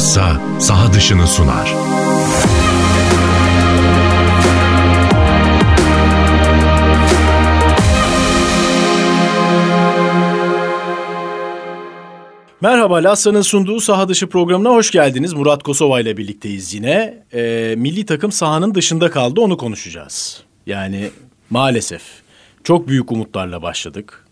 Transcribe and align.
bilhassa 0.00 0.40
saha 0.60 0.92
dışını 0.92 1.26
sunar. 1.26 1.74
Merhaba, 12.60 12.96
Lassa'nın 12.96 13.42
sunduğu 13.42 13.80
saha 13.80 14.08
dışı 14.08 14.28
programına 14.28 14.70
hoş 14.70 14.90
geldiniz. 14.90 15.32
Murat 15.32 15.62
Kosova 15.62 16.00
ile 16.00 16.16
birlikteyiz 16.16 16.74
yine. 16.74 17.24
Ee, 17.32 17.74
milli 17.78 18.06
takım 18.06 18.32
sahanın 18.32 18.74
dışında 18.74 19.10
kaldı, 19.10 19.40
onu 19.40 19.56
konuşacağız. 19.56 20.42
Yani 20.66 21.10
maalesef 21.50 22.02
çok 22.64 22.88
büyük 22.88 23.12
umutlarla 23.12 23.62
başladık. 23.62 24.29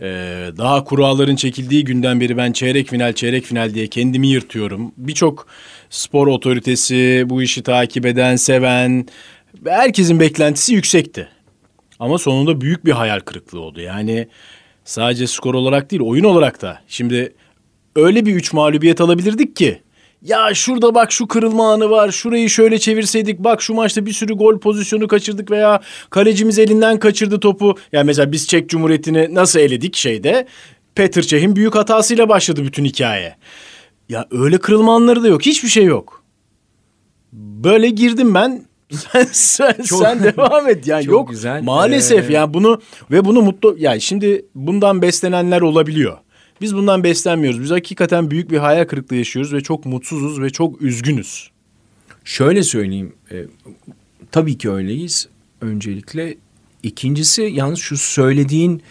Ee, 0.00 0.50
daha 0.58 0.84
kuralların 0.84 1.36
çekildiği 1.36 1.84
günden 1.84 2.20
beri 2.20 2.36
ben 2.36 2.52
çeyrek 2.52 2.88
final, 2.88 3.12
çeyrek 3.12 3.44
final 3.44 3.74
diye 3.74 3.86
kendimi 3.86 4.28
yırtıyorum. 4.28 4.92
Birçok 4.96 5.46
spor 5.90 6.26
otoritesi, 6.26 7.24
bu 7.26 7.42
işi 7.42 7.62
takip 7.62 8.06
eden, 8.06 8.36
seven, 8.36 9.06
herkesin 9.66 10.20
beklentisi 10.20 10.74
yüksekti. 10.74 11.28
Ama 11.98 12.18
sonunda 12.18 12.60
büyük 12.60 12.84
bir 12.84 12.92
hayal 12.92 13.20
kırıklığı 13.20 13.60
oldu. 13.60 13.80
Yani 13.80 14.28
sadece 14.84 15.26
skor 15.26 15.54
olarak 15.54 15.90
değil, 15.90 16.02
oyun 16.02 16.24
olarak 16.24 16.62
da. 16.62 16.80
Şimdi 16.88 17.32
öyle 17.96 18.26
bir 18.26 18.34
üç 18.34 18.52
mağlubiyet 18.52 19.00
alabilirdik 19.00 19.56
ki. 19.56 19.82
Ya 20.24 20.54
şurada 20.54 20.94
bak 20.94 21.12
şu 21.12 21.28
kırılma 21.28 21.72
anı 21.72 21.90
var. 21.90 22.10
Şurayı 22.10 22.50
şöyle 22.50 22.78
çevirseydik. 22.78 23.38
Bak 23.38 23.62
şu 23.62 23.74
maçta 23.74 24.06
bir 24.06 24.12
sürü 24.12 24.34
gol 24.34 24.58
pozisyonu 24.58 25.08
kaçırdık 25.08 25.50
veya 25.50 25.80
kalecimiz 26.10 26.58
elinden 26.58 26.98
kaçırdı 26.98 27.40
topu. 27.40 27.74
Yani 27.92 28.06
mesela 28.06 28.32
biz 28.32 28.46
Çek 28.46 28.68
Cumhuriyeti'ni 28.68 29.34
nasıl 29.34 29.60
eledik 29.60 29.96
şeyde? 29.96 30.46
Petr 30.94 31.22
Çeh'in 31.22 31.56
büyük 31.56 31.74
hatasıyla 31.74 32.28
başladı 32.28 32.64
bütün 32.64 32.84
hikaye. 32.84 33.36
Ya 34.08 34.26
öyle 34.30 34.58
kırılma 34.58 34.94
anları 34.94 35.22
da 35.22 35.28
yok. 35.28 35.46
Hiçbir 35.46 35.68
şey 35.68 35.84
yok. 35.84 36.24
Böyle 37.32 37.90
girdim 37.90 38.34
ben 38.34 38.62
sen, 38.92 39.26
sen, 39.32 39.82
Çok- 39.84 40.02
sen 40.02 40.22
devam 40.22 40.68
et 40.68 40.86
yani 40.86 41.04
Çok 41.04 41.12
yok 41.12 41.28
güzel. 41.30 41.62
maalesef 41.62 42.30
Ee, 42.30 42.32
yani 42.32 42.54
bunu 42.54 42.80
ve 43.10 43.24
bunu 43.24 43.42
mutlu 43.42 43.76
yani 43.78 44.00
şimdi 44.00 44.46
bundan 44.54 45.02
beslenenler 45.02 45.60
olabiliyor. 45.60 46.18
Biz 46.64 46.76
bundan 46.76 47.04
beslenmiyoruz. 47.04 47.62
Biz 47.62 47.70
hakikaten 47.70 48.30
büyük 48.30 48.50
bir 48.50 48.58
hayal 48.58 48.84
kırıklığı 48.84 49.16
yaşıyoruz 49.16 49.52
ve 49.52 49.60
çok 49.60 49.86
mutsuzuz 49.86 50.40
ve 50.40 50.50
çok 50.50 50.82
üzgünüz. 50.82 51.50
Şöyle 52.24 52.62
söyleyeyim. 52.62 53.12
e, 53.30 53.44
tabii 54.32 54.58
ki 54.58 54.70
öyleyiz 54.70 55.28
öncelikle. 55.60 56.36
İkincisi 56.82 57.42
yalnız 57.42 57.78
şu 57.78 57.96
söylediğin 57.96 58.82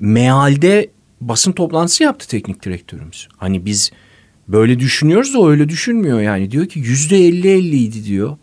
mealde 0.00 0.90
basın 1.20 1.52
toplantısı 1.52 2.02
yaptı 2.02 2.28
teknik 2.28 2.64
direktörümüz. 2.64 3.28
Hani 3.36 3.66
biz 3.66 3.90
böyle 4.48 4.78
düşünüyoruz 4.78 5.34
da 5.34 5.38
o 5.38 5.50
öyle 5.50 5.68
düşünmüyor 5.68 6.20
yani. 6.20 6.50
Diyor 6.50 6.66
ki 6.66 6.78
yüzde 6.78 7.16
elli 7.16 7.48
elliydi 7.48 8.04
diyor. 8.04 8.36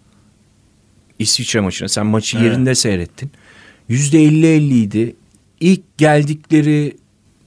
İsviçre 1.19 1.59
maçına 1.59 1.87
sen 1.87 2.05
maçı 2.05 2.37
Evet. 2.37 2.45
yerinde 2.47 2.75
seyrettin. 2.75 3.31
Yüzde 3.89 4.23
elli 4.23 4.45
elliydi. 4.47 5.15
İlk 5.59 5.97
geldikleri 5.97 7.00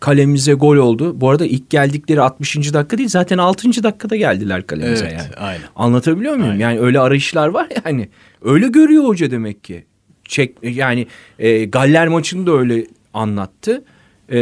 kalemize 0.04 0.52
gol 0.52 0.76
oldu. 0.76 1.20
Bu 1.20 1.30
arada 1.30 1.46
ilk 1.46 1.70
geldikleri 1.70 2.20
60. 2.20 2.56
dakika 2.56 2.98
değil 2.98 3.08
zaten 3.08 3.38
6. 3.38 3.82
dakikada 3.82 4.16
geldiler 4.16 4.66
kalemize 4.66 5.04
yani. 5.04 5.34
aynen. 5.36 5.62
Anlatabiliyor 5.76 6.34
muyum? 6.34 6.50
Aynen. 6.50 6.60
Yani 6.60 6.80
öyle 6.80 7.00
arayışlar 7.00 7.48
var 7.48 7.68
yani. 7.84 8.08
Öyle 8.42 8.68
görüyor 8.68 9.04
hoca 9.04 9.30
demek 9.30 9.64
ki. 9.64 9.84
Çek 10.24 10.56
yani 10.62 11.06
e, 11.38 11.64
Galler 11.64 12.08
maçını 12.08 12.46
da 12.46 12.52
öyle 12.52 12.86
anlattı. 13.14 13.84
E, 14.28 14.38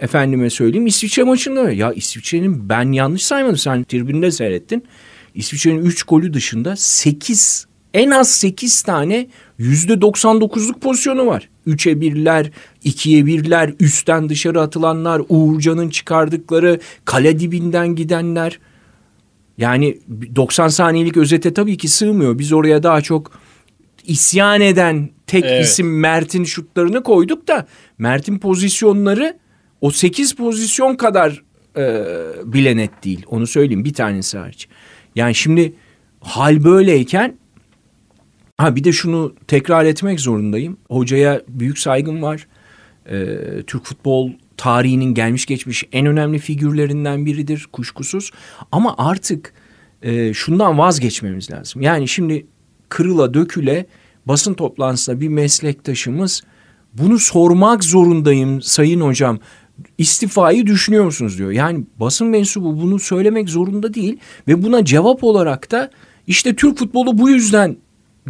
efendime 0.00 0.50
söyleyeyim 0.50 0.86
İsviçre 0.86 1.22
maçında 1.22 1.60
öyle. 1.60 1.74
Ya 1.74 1.92
İsviçre'nin 1.92 2.68
ben 2.68 2.92
yanlış 2.92 3.22
saymadım. 3.22 3.56
Sen 3.56 3.84
tribünde 3.84 4.30
seyrettin. 4.30 4.84
İsviçre'nin 5.34 5.84
3 5.84 6.02
golü 6.02 6.34
dışında 6.34 6.76
8 6.76 7.66
en 7.94 8.10
az 8.10 8.30
8 8.30 8.82
tane 8.82 9.26
%99'luk 9.60 10.80
pozisyonu 10.80 11.26
var. 11.26 11.48
3'e 11.66 11.92
1'ler, 11.92 12.50
2'ye 12.84 13.22
1'ler, 13.22 13.74
üstten 13.80 14.28
dışarı 14.28 14.60
atılanlar, 14.60 15.22
Uğurcan'ın 15.28 15.90
çıkardıkları, 15.90 16.80
kale 17.04 17.38
dibinden 17.38 17.94
gidenler. 17.94 18.58
Yani 19.58 19.98
90 20.36 20.68
saniyelik 20.68 21.16
özete 21.16 21.54
tabii 21.54 21.76
ki 21.76 21.88
sığmıyor. 21.88 22.38
Biz 22.38 22.52
oraya 22.52 22.82
daha 22.82 23.00
çok 23.00 23.32
isyan 24.04 24.60
eden 24.60 25.10
tek 25.26 25.44
Evet. 25.44 25.64
isim 25.64 26.00
Mert'in 26.00 26.44
şutlarını 26.44 27.02
koyduk 27.02 27.48
da 27.48 27.66
Mert'in 27.98 28.38
pozisyonları 28.38 29.38
o 29.80 29.90
8 29.90 30.34
pozisyon 30.36 30.96
kadar 30.96 31.42
e, 31.76 32.04
bile 32.44 32.76
net 32.76 33.04
değil. 33.04 33.22
Onu 33.26 33.46
söyleyeyim 33.46 33.84
bir 33.84 33.94
tanesi 33.94 34.38
hariç. 34.38 34.68
Yani 35.16 35.34
şimdi 35.34 35.74
hal 36.20 36.64
böyleyken 36.64 37.38
ha 38.56 38.76
bir 38.76 38.84
de 38.84 38.92
şunu 38.92 39.34
tekrar 39.48 39.84
etmek 39.84 40.20
zorundayım. 40.20 40.76
Hocaya 40.90 41.42
büyük 41.48 41.78
saygım 41.78 42.22
var. 42.22 42.46
Ee, 43.10 43.36
Türk 43.66 43.84
futbol 43.84 44.30
tarihinin 44.56 45.14
gelmiş 45.14 45.46
geçmiş 45.46 45.84
en 45.92 46.06
önemli 46.06 46.38
figürlerinden 46.38 47.26
biridir 47.26 47.68
kuşkusuz. 47.72 48.30
Ama 48.72 48.94
artık 48.98 49.52
e, 50.02 50.34
şundan 50.34 50.78
vazgeçmemiz 50.78 51.50
lazım. 51.50 51.82
Yani 51.82 52.08
şimdi 52.08 52.46
kırıla 52.88 53.34
döküle 53.34 53.86
basın 54.26 54.54
toplantısında 54.54 55.20
bir 55.20 55.28
meslektaşımız 55.28 56.42
bunu 56.94 57.18
sormak 57.18 57.84
zorundayım 57.84 58.62
sayın 58.62 59.00
hocam. 59.00 59.38
İstifayı 59.98 60.66
düşünüyor 60.66 61.04
musunuz 61.04 61.38
diyor. 61.38 61.50
Yani 61.50 61.84
basın 62.00 62.26
mensubu 62.26 62.82
bunu 62.82 62.98
söylemek 62.98 63.48
zorunda 63.48 63.94
değil 63.94 64.18
ve 64.48 64.62
buna 64.62 64.84
cevap 64.84 65.24
olarak 65.24 65.70
da 65.70 65.90
işte 66.26 66.56
Türk 66.56 66.78
futbolu 66.78 67.18
bu 67.18 67.30
yüzden 67.30 67.76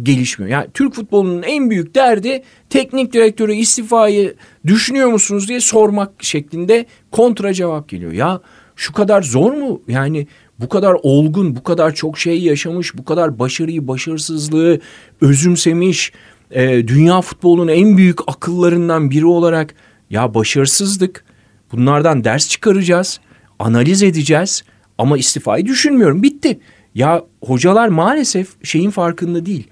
gelişmiyor. 0.03 0.51
Yani 0.51 0.67
Türk 0.73 0.93
futbolunun 0.93 1.43
en 1.43 1.69
büyük 1.69 1.95
derdi 1.95 2.43
teknik 2.69 3.13
direktörü 3.13 3.53
istifayı 3.53 4.35
düşünüyor 4.67 5.07
musunuz 5.07 5.47
diye 5.47 5.59
sormak 5.59 6.23
şeklinde 6.23 6.85
kontra 7.11 7.53
cevap 7.53 7.89
geliyor. 7.89 8.11
Ya 8.11 8.41
şu 8.75 8.93
kadar 8.93 9.21
zor 9.21 9.53
mu? 9.53 9.81
Yani 9.87 10.27
bu 10.59 10.69
kadar 10.69 10.95
olgun, 11.03 11.55
bu 11.55 11.63
kadar 11.63 11.95
çok 11.95 12.17
şey 12.17 12.41
yaşamış, 12.41 12.97
bu 12.97 13.05
kadar 13.05 13.39
başarıyı, 13.39 13.87
başarısızlığı 13.87 14.79
özümsemiş, 15.21 16.11
e, 16.51 16.87
dünya 16.87 17.21
futbolunun 17.21 17.67
en 17.67 17.97
büyük 17.97 18.19
akıllarından 18.27 19.11
biri 19.11 19.25
olarak 19.25 19.75
ya 20.09 20.33
başarısızlık, 20.33 21.25
bunlardan 21.71 22.23
ders 22.23 22.49
çıkaracağız, 22.49 23.19
analiz 23.59 24.03
edeceğiz 24.03 24.63
ama 24.97 25.17
istifayı 25.17 25.65
düşünmüyorum. 25.65 26.23
Bitti. 26.23 26.59
Ya 26.95 27.23
hocalar 27.41 27.87
maalesef 27.87 28.65
şeyin 28.65 28.89
farkında 28.89 29.45
değil. 29.45 29.67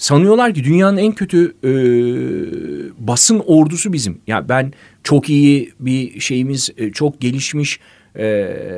Sanıyorlar 0.00 0.54
ki 0.54 0.64
dünyanın 0.64 0.96
en 0.96 1.12
kötü 1.12 1.54
e, 1.64 1.72
basın 3.06 3.42
ordusu 3.46 3.92
bizim. 3.92 4.20
Ya 4.26 4.48
ben 4.48 4.72
çok 5.04 5.30
iyi 5.30 5.72
bir 5.80 6.20
şeyimiz, 6.20 6.70
e, 6.76 6.92
çok 6.92 7.20
gelişmiş, 7.20 7.80
e, 8.16 8.24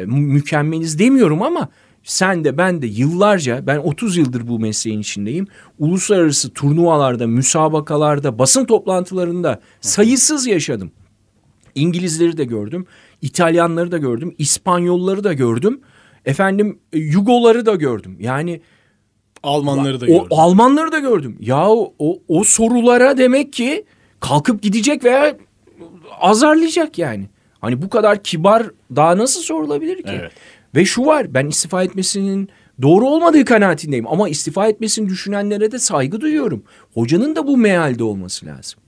mü- 0.07 0.33
mükemmeliz 0.33 0.99
demiyorum 0.99 1.43
ama 1.43 1.69
sen 2.05 2.45
de 2.45 2.59
ben 2.59 2.83
de 2.83 2.87
yıllarca 2.87 3.67
ben 3.67 3.79
30 3.79 4.17
yıldır 4.17 4.49
bu 4.49 4.59
mesleğin 4.59 5.01
içindeyim. 5.01 5.47
Uluslararası 5.79 6.53
turnuvalarda, 6.53 7.27
müsabakalarda, 7.27 8.39
basın 8.39 8.65
toplantılarında 8.65 9.61
sayısız 9.81 10.47
yaşadım. 10.47 10.91
İngilizleri 11.75 12.37
de 12.37 12.45
gördüm, 12.45 12.87
İtalyanları 13.21 13.93
da 13.93 13.99
gördüm, 13.99 14.35
İspanyolları 14.39 15.25
da 15.25 15.33
gördüm. 15.33 15.81
Efendim 16.25 16.79
e, 16.93 16.99
Yugoları 16.99 17.67
da 17.67 17.75
gördüm. 17.75 18.17
Yani 18.21 18.61
Almanları 19.43 20.01
da 20.01 20.05
o 20.05 20.09
gördüm. 20.09 20.27
Almanları 20.31 20.93
da 20.93 20.99
gördüm. 20.99 21.37
Ya 21.41 21.69
o, 21.69 22.19
o 22.29 22.45
sorulara 22.45 23.19
demek 23.19 23.53
ki 23.53 23.85
kalkıp 24.21 24.63
gidecek 24.63 25.05
veya 25.05 25.37
azarlayacak 26.21 26.99
yani. 26.99 27.29
Hani 27.61 27.83
bu 27.83 27.89
kadar 27.89 28.23
kibar 28.23 28.71
daha 28.97 29.19
nasıl 29.19 29.41
sorulabilir 29.41 29.97
ki? 29.97 30.19
Evet. 30.21 30.33
Ve 30.75 30.85
şu 30.85 31.07
var 31.07 31.35
ben 31.35 31.47
istifa 31.47 31.83
etmesinin 31.83 32.49
doğru 32.83 33.09
olmadığı 33.09 33.45
kanaatindeyim. 33.45 34.07
Ama 34.07 34.29
istifa 34.29 34.69
etmesini 34.69 35.09
düşünenlere 35.09 35.73
de 35.73 35.79
saygı 35.79 36.21
duyuyorum. 36.21 36.65
Hocanın 36.95 37.37
da 37.37 37.47
bu 37.47 37.57
mealde 37.57 38.05
olması 38.05 38.47
lazım. 38.47 38.81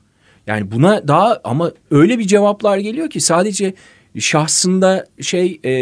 Yani 0.46 0.70
buna 0.70 1.08
daha 1.08 1.40
ama 1.44 1.72
öyle 1.90 2.18
bir 2.18 2.24
cevaplar 2.26 2.78
geliyor 2.78 3.10
ki 3.10 3.20
sadece 3.20 3.74
şahsında 4.18 5.06
şey 5.20 5.60
e, 5.64 5.72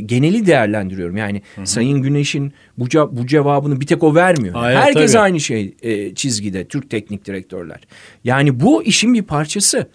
geneli 0.00 0.46
değerlendiriyorum. 0.46 1.16
Yani 1.16 1.42
Sayın 1.64 2.02
Güneş'in 2.02 2.52
bu, 2.78 2.84
ce- 2.86 3.16
bu 3.16 3.26
cevabını 3.26 3.80
bir 3.80 3.86
tek 3.86 4.02
o 4.02 4.14
vermiyor. 4.14 4.54
Hayır, 4.54 4.78
Herkes 4.78 5.12
tabii. 5.12 5.22
aynı 5.22 5.40
şey 5.40 5.74
e, 5.82 6.14
çizgide 6.14 6.64
Türk 6.64 6.90
teknik 6.90 7.24
direktörler. 7.24 7.80
Yani 8.24 8.60
bu 8.60 8.82
işin 8.82 9.14
bir 9.14 9.22
parçası. 9.22 9.88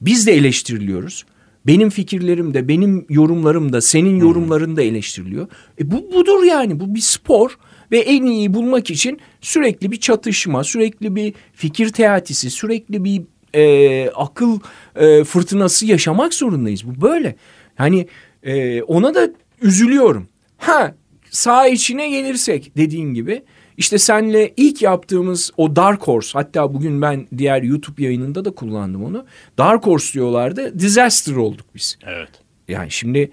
Biz 0.00 0.26
de 0.26 0.32
eleştiriliyoruz. 0.32 1.24
Benim 1.66 1.90
fikirlerim 1.90 2.54
de, 2.54 2.68
benim 2.68 3.06
yorumlarım 3.08 3.72
da, 3.72 3.80
senin 3.80 4.20
yorumların 4.20 4.76
da 4.76 4.82
eleştiriliyor. 4.82 5.48
E 5.80 5.90
bu 5.90 6.12
budur 6.14 6.44
yani. 6.44 6.80
Bu 6.80 6.94
bir 6.94 7.00
spor 7.00 7.58
ve 7.92 7.98
en 7.98 8.22
iyi 8.22 8.54
bulmak 8.54 8.90
için 8.90 9.20
sürekli 9.40 9.90
bir 9.90 9.96
çatışma, 10.00 10.64
sürekli 10.64 11.16
bir 11.16 11.34
fikir 11.52 11.88
teatisi, 11.88 12.50
sürekli 12.50 13.04
bir 13.04 13.22
e, 13.54 14.10
akıl 14.10 14.60
e, 14.96 15.24
fırtınası 15.24 15.86
yaşamak 15.86 16.34
zorundayız. 16.34 16.86
Bu 16.86 17.00
böyle. 17.00 17.36
Hani 17.76 18.08
e, 18.42 18.82
ona 18.82 19.14
da 19.14 19.30
üzülüyorum. 19.62 20.28
Ha 20.58 20.94
sağ 21.30 21.66
içine 21.66 22.10
gelirsek 22.10 22.76
dediğin 22.76 23.14
gibi 23.14 23.42
işte 23.76 23.98
senle 23.98 24.52
ilk 24.56 24.82
yaptığımız 24.82 25.50
o 25.56 25.76
Dark 25.76 26.02
Horse 26.02 26.30
hatta 26.32 26.74
bugün 26.74 27.02
ben 27.02 27.28
diğer 27.38 27.62
YouTube 27.62 28.02
yayınında 28.02 28.44
da 28.44 28.50
kullandım 28.50 29.04
onu. 29.04 29.26
Dark 29.58 29.86
Horse 29.86 30.12
diyorlardı. 30.14 30.78
Disaster 30.78 31.34
olduk 31.36 31.66
biz. 31.74 31.98
Evet. 32.06 32.30
Yani 32.68 32.90
şimdi 32.90 33.30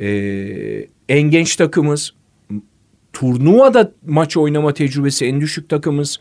e, 0.00 0.08
en 1.08 1.22
genç 1.22 1.56
takımız 1.56 2.14
turnuvada 3.12 3.92
maç 4.06 4.36
oynama 4.36 4.74
tecrübesi 4.74 5.26
en 5.26 5.40
düşük 5.40 5.68
takımız. 5.68 6.20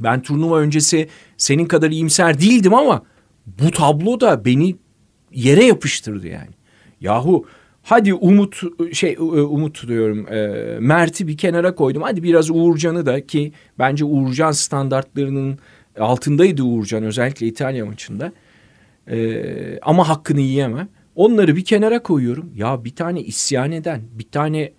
Ben 0.00 0.22
turnuva 0.22 0.58
öncesi 0.58 1.08
senin 1.36 1.66
kadar 1.66 1.90
iyimser 1.90 2.40
değildim 2.40 2.74
ama 2.74 3.02
bu 3.46 3.70
tablo 3.70 4.20
da 4.20 4.44
beni 4.44 4.76
yere 5.32 5.64
yapıştırdı 5.64 6.26
yani. 6.28 6.50
Yahu 7.00 7.46
hadi 7.82 8.14
Umut 8.14 8.60
şey 8.92 9.12
e, 9.12 9.20
Umut 9.20 9.88
diyorum 9.88 10.32
e, 10.32 10.46
Mert'i 10.80 11.28
bir 11.28 11.36
kenara 11.36 11.74
koydum. 11.74 12.02
Hadi 12.02 12.22
biraz 12.22 12.50
Uğurcan'ı 12.50 13.06
da 13.06 13.26
ki 13.26 13.52
bence 13.78 14.04
Uğurcan 14.04 14.52
standartlarının 14.52 15.58
altındaydı 15.98 16.62
Uğurcan 16.62 17.04
özellikle 17.04 17.46
İtalya 17.46 17.86
maçında. 17.86 18.32
E, 19.10 19.78
ama 19.82 20.08
hakkını 20.08 20.40
yiyemem. 20.40 20.88
Onları 21.14 21.56
bir 21.56 21.64
kenara 21.64 22.02
koyuyorum. 22.02 22.50
Ya 22.56 22.84
bir 22.84 22.94
tane 22.94 23.20
isyan 23.20 23.72
eden, 23.72 24.00
bir 24.12 24.28
tane 24.30 24.72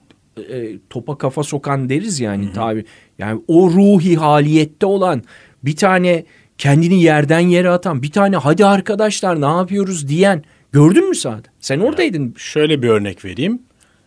e, 0.49 0.79
topa 0.89 1.17
kafa 1.17 1.43
sokan 1.43 1.89
deriz 1.89 2.19
yani 2.19 2.53
tabi. 2.53 2.85
Yani 3.19 3.41
o 3.47 3.69
ruhi 3.69 4.15
haliyette 4.15 4.85
olan 4.85 5.23
bir 5.63 5.75
tane 5.75 6.25
kendini 6.57 7.03
yerden 7.03 7.39
yere 7.39 7.69
atan, 7.69 8.03
bir 8.03 8.11
tane 8.11 8.37
hadi 8.37 8.65
arkadaşlar 8.65 9.41
ne 9.41 9.57
yapıyoruz 9.57 10.07
diyen 10.07 10.43
gördün 10.71 11.09
mü 11.09 11.15
sahada? 11.15 11.47
Sen 11.59 11.79
oradaydın. 11.79 12.33
Şöyle 12.37 12.81
bir 12.81 12.89
örnek 12.89 13.25
vereyim. 13.25 13.61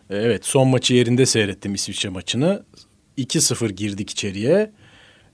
Evet 0.09 0.45
son 0.45 0.67
maçı 0.67 0.93
yerinde 0.93 1.25
seyrettim 1.25 1.73
İsviçre 1.73 2.09
maçını. 2.09 2.63
2-0 3.17 3.69
girdik 3.71 4.09
içeriye. 4.09 4.71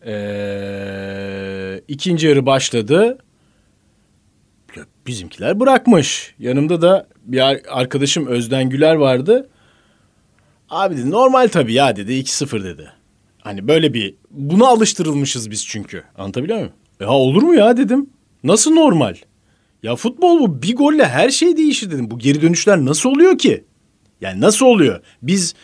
Ee, 0.05 1.81
ikinci 1.87 2.27
yarı 2.27 2.45
başladı. 2.45 3.17
Bizimkiler 5.07 5.59
bırakmış. 5.59 6.35
Yanımda 6.39 6.81
da 6.81 7.07
bir 7.25 7.39
arkadaşım 7.79 8.27
Özden 8.27 8.69
Güler 8.69 8.95
vardı. 8.95 9.49
Abi 10.69 10.97
dedi 10.97 11.11
normal 11.11 11.47
tabii 11.47 11.73
ya 11.73 11.95
dedi 11.95 12.13
2-0 12.13 12.63
dedi. 12.63 12.91
Hani 13.39 13.67
böyle 13.67 13.93
bir 13.93 14.15
buna 14.31 14.67
alıştırılmışız 14.67 15.51
biz 15.51 15.67
çünkü. 15.67 16.03
Anlatabiliyor 16.17 16.57
muyum? 16.57 16.73
Ya 16.99 17.09
olur 17.09 17.43
mu 17.43 17.55
ya 17.55 17.77
dedim. 17.77 18.09
Nasıl 18.43 18.71
normal? 18.71 19.15
Ya 19.83 19.95
futbol 19.95 20.39
bu 20.39 20.61
bir 20.61 20.75
golle 20.75 21.05
her 21.07 21.29
şey 21.29 21.57
değişir 21.57 21.91
dedim. 21.91 22.11
Bu 22.11 22.19
geri 22.19 22.41
dönüşler 22.41 22.77
nasıl 22.77 23.09
oluyor 23.09 23.37
ki? 23.37 23.63
Yani 24.21 24.41
nasıl 24.41 24.65
oluyor? 24.65 25.01
Biz 25.21 25.55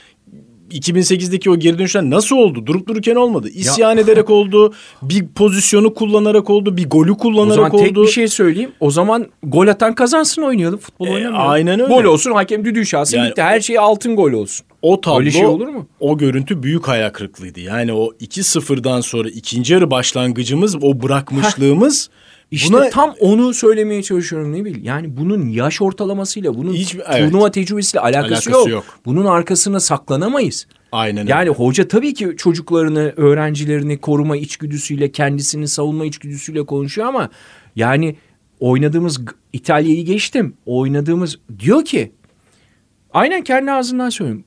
2008'deki 0.72 1.50
o 1.50 1.60
geri 1.60 1.80
dönüşler 1.80 2.04
nasıl 2.04 2.36
oldu? 2.36 2.66
Durup 2.66 2.88
dururken 2.88 3.16
olmadı. 3.16 3.50
İsyan 3.50 3.96
ya. 3.96 4.02
ederek 4.02 4.30
oldu. 4.30 4.74
Bir 5.02 5.28
pozisyonu 5.28 5.94
kullanarak 5.94 6.50
oldu. 6.50 6.78
Bir 6.78 6.90
golü 6.90 7.18
kullanarak 7.18 7.74
oldu. 7.74 7.76
O 7.76 7.78
zaman 7.78 7.94
tek 7.94 8.04
bir 8.04 8.08
şey 8.08 8.28
söyleyeyim. 8.28 8.72
O 8.80 8.92
zaman 8.92 9.28
gol 9.44 9.68
atan 9.68 9.96
kazansın 9.96 10.42
oynayalım. 10.42 10.80
Futbol 10.80 11.08
e, 11.08 11.12
oynamayalım. 11.12 11.52
Aynen 11.52 11.80
öyle. 11.80 11.94
Gol 11.94 12.04
olsun 12.04 12.32
hakem 12.32 12.66
düdüğü 12.66 12.86
şahsı 12.86 13.16
yani, 13.16 13.30
bitti. 13.30 13.42
Her 13.42 13.62
şey 13.62 13.80
altın 13.80 14.16
gol 14.16 14.32
olsun. 14.32 14.66
O 14.82 15.02
tablo, 15.02 15.20
Öyle 15.20 15.32
şey 15.32 15.46
olur 15.46 15.68
mu? 15.68 15.88
O 16.00 16.18
görüntü 16.18 16.64
büyük 16.64 16.88
hayal 16.88 17.10
kırıklığıydı. 17.10 17.60
Yani 17.60 17.94
o 17.94 18.12
2-0'dan 18.22 19.02
sonra 19.02 19.30
ikinci 19.30 19.74
yarı 19.74 19.92
başlangıcımız, 19.92 20.76
o 20.76 21.02
bırakmışlığımız... 21.02 22.10
Heh 22.10 22.23
işte 22.54 22.74
Buna, 22.74 22.90
tam 22.90 23.16
onu 23.20 23.54
söylemeye 23.54 24.04
çalışıyorum 24.04 24.54
ne 24.54 24.66
bil. 24.66 24.86
Yani 24.86 25.18
bunun 25.18 25.48
yaş 25.50 25.82
ortalamasıyla, 25.82 26.56
bunun 26.56 26.74
hiç, 26.74 26.96
evet. 26.96 27.32
turnuva 27.32 27.52
tecrübesiyle 27.52 28.02
alakası, 28.02 28.34
alakası 28.34 28.52
yok. 28.52 28.70
yok. 28.70 28.84
Bunun 29.06 29.26
arkasına 29.26 29.80
saklanamayız. 29.80 30.68
Aynen 30.92 31.28
Yani 31.28 31.50
öyle. 31.50 31.50
hoca 31.50 31.88
tabii 31.88 32.14
ki 32.14 32.34
çocuklarını, 32.38 33.14
öğrencilerini 33.18 33.98
koruma 33.98 34.38
içgüdüsüyle, 34.38 35.12
kendisini 35.12 35.68
savunma 35.68 36.06
içgüdüsüyle 36.06 36.66
konuşuyor 36.66 37.08
ama 37.08 37.30
yani 37.76 38.16
oynadığımız 38.60 39.22
İtalya'yı 39.54 40.06
geçtim. 40.06 40.54
Oynadığımız 40.66 41.40
diyor 41.60 41.86
ki 41.86 42.12
aynen 43.14 43.44
kendi 43.44 43.72
ağzından 43.72 44.10
söylüyorum. 44.10 44.44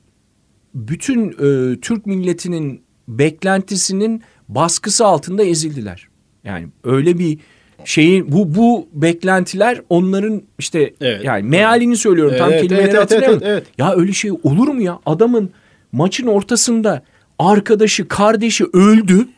Bütün 0.75 1.29
e, 1.29 1.81
Türk 1.81 2.07
milletinin 2.07 2.83
beklentisinin 3.09 4.23
baskısı 4.49 5.07
altında 5.07 5.45
ezildiler. 5.45 6.09
Yani 6.45 6.69
öyle 6.85 7.19
bir 7.19 7.39
şeyin 7.87 8.33
bu 8.33 8.55
bu 8.55 8.89
beklentiler 8.93 9.81
onların 9.89 10.43
işte 10.59 10.95
evet. 11.01 11.25
yani 11.25 11.43
mealini 11.43 11.97
söylüyorum 11.97 12.33
evet, 12.33 12.41
tam 12.41 12.53
evet, 12.53 12.63
kelimeleri 12.63 12.91
evet, 12.91 13.01
hatırlamıyorum. 13.01 13.43
Evet, 13.43 13.53
evet, 13.53 13.65
evet. 13.67 13.79
Ya 13.79 13.95
öyle 13.95 14.13
şey 14.13 14.31
olur 14.31 14.69
mu 14.69 14.83
ya? 14.83 14.99
Adamın 15.07 15.51
maçın 15.93 16.27
ortasında 16.27 17.03
arkadaşı, 17.39 18.09
kardeşi 18.09 18.65
öldü. 18.73 19.29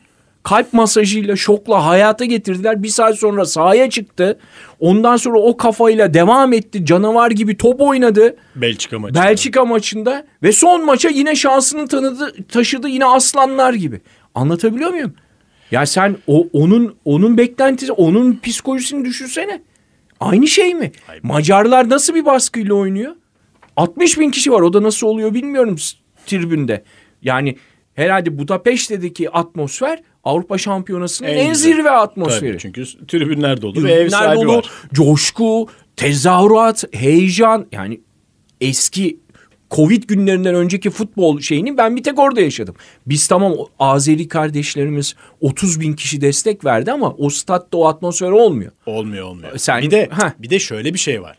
Kalp 0.42 0.72
masajıyla, 0.72 1.36
şokla 1.36 1.86
hayata 1.86 2.24
getirdiler. 2.24 2.82
Bir 2.82 2.88
saat 2.88 3.18
sonra 3.18 3.44
sahaya 3.44 3.90
çıktı. 3.90 4.38
Ondan 4.80 5.16
sonra 5.16 5.38
o 5.38 5.56
kafayla 5.56 6.14
devam 6.14 6.52
etti. 6.52 6.84
Canavar 6.86 7.30
gibi 7.30 7.56
top 7.56 7.80
oynadı. 7.80 8.36
Belçika 8.56 8.98
maçında. 8.98 9.24
Belçika 9.24 9.64
maçında. 9.64 10.26
Ve 10.42 10.52
son 10.52 10.84
maça 10.84 11.08
yine 11.08 11.36
şansını 11.36 11.88
tanıdı, 11.88 12.32
taşıdı 12.52 12.88
yine 12.88 13.06
aslanlar 13.06 13.74
gibi. 13.74 14.00
Anlatabiliyor 14.34 14.90
muyum? 14.90 15.12
Ya 15.70 15.86
sen 15.86 16.16
o 16.26 16.48
onun 16.52 16.94
onun 17.04 17.38
beklentisi, 17.38 17.92
onun 17.92 18.40
psikolojisini 18.42 19.04
düşünsene. 19.04 19.62
Aynı 20.20 20.48
şey 20.48 20.74
mi? 20.74 20.92
Hayır. 21.06 21.24
Macarlar 21.24 21.88
nasıl 21.88 22.14
bir 22.14 22.24
baskıyla 22.24 22.74
oynuyor? 22.74 23.14
60 23.76 24.18
bin 24.18 24.30
kişi 24.30 24.52
var. 24.52 24.60
O 24.60 24.72
da 24.72 24.82
nasıl 24.82 25.06
oluyor 25.06 25.34
bilmiyorum 25.34 25.76
tribünde. 26.26 26.84
Yani 27.22 27.56
herhalde 27.94 28.38
Budapeşte'deki 28.38 29.30
atmosfer 29.30 30.02
Avrupa 30.24 30.58
Şampiyonası'nın 30.58 31.28
en, 31.28 31.36
en 31.36 31.52
zirve 31.52 31.90
atmosferi. 31.90 32.50
Tabii 32.50 32.58
çünkü 32.58 32.84
tribünler 33.08 33.62
dolu 33.62 33.74
tribünler 33.74 33.96
ve 33.96 34.00
ev 34.00 34.08
sahibi 34.08 34.44
dolu, 34.44 34.56
var. 34.56 34.70
Coşku, 34.92 35.68
tezahürat, 35.96 36.84
heyecan 36.92 37.66
yani 37.72 38.00
eski 38.60 39.20
Covid 39.70 40.02
günlerinden 40.02 40.54
önceki 40.54 40.90
futbol 40.90 41.40
şeyini 41.40 41.76
ben 41.76 41.96
bir 41.96 42.02
tek 42.02 42.18
orada 42.18 42.40
yaşadım. 42.40 42.74
Biz 43.06 43.26
tamam 43.26 43.54
Azeri 43.78 44.28
kardeşlerimiz 44.28 45.14
30 45.40 45.80
bin 45.80 45.92
kişi 45.92 46.20
destek 46.20 46.64
verdi 46.64 46.92
ama 46.92 47.14
o 47.18 47.30
statta 47.30 47.78
o 47.78 47.86
atmosfer 47.86 48.30
olmuyor. 48.30 48.72
Olmuyor 48.86 49.26
olmuyor. 49.26 49.58
Sen, 49.58 49.82
bir 49.82 49.90
de 49.90 50.08
heh. 50.12 50.30
bir 50.38 50.50
de 50.50 50.58
şöyle 50.58 50.94
bir 50.94 50.98
şey 50.98 51.22
var. 51.22 51.36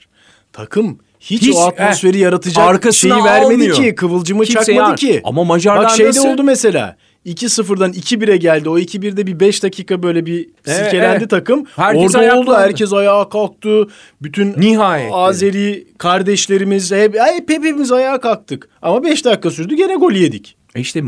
Takım 0.54 1.00
hiç, 1.20 1.42
hiç 1.42 1.56
o 1.56 1.60
atmosferi 1.60 2.18
eh, 2.18 2.22
yaratacak 2.22 2.94
şeyi 2.94 3.14
vermedi 3.14 3.54
almıyor. 3.54 3.76
ki. 3.76 3.96
Kıvılcımı 3.96 4.44
Kimse 4.44 4.60
çakmadı 4.66 4.78
yani. 4.90 4.96
ki. 4.96 5.22
Ama 5.24 5.44
Macarlar 5.44 5.84
Bak 5.84 5.92
şeyde 5.92 6.10
nasıl? 6.10 6.30
oldu 6.30 6.44
mesela. 6.44 6.98
2-0'dan 7.26 7.92
2-1'e 7.94 8.38
geldi. 8.38 8.70
O 8.70 8.80
2-1'de 8.80 9.28
bir 9.28 9.40
5 9.40 9.64
dakika 9.64 10.04
böyle 10.04 10.26
bir 10.26 10.50
evet, 10.66 10.78
silkelendi 10.78 11.18
evet. 11.18 11.30
takım. 11.30 11.66
Herkes 11.76 12.16
Orada 12.16 12.40
oldu. 12.40 12.54
Herkes 12.54 12.94
ayağa 12.94 13.30
kalktı. 13.30 13.88
Bütün 14.22 14.54
Nihayet 14.62 15.12
Azeri 15.14 15.88
kardeşlerimiz 15.98 16.92
hep, 16.92 17.16
hep 17.20 17.50
hepimiz 17.50 17.92
ayağa 17.92 18.20
kalktık. 18.20 18.70
Ama 18.82 19.04
5 19.04 19.26
dakika 19.26 19.52
sürdü 19.52 19.76
gene 19.76 19.96
gol 19.96 20.12
yedik. 20.12 20.56
E 20.76 20.80
işte 20.80 21.04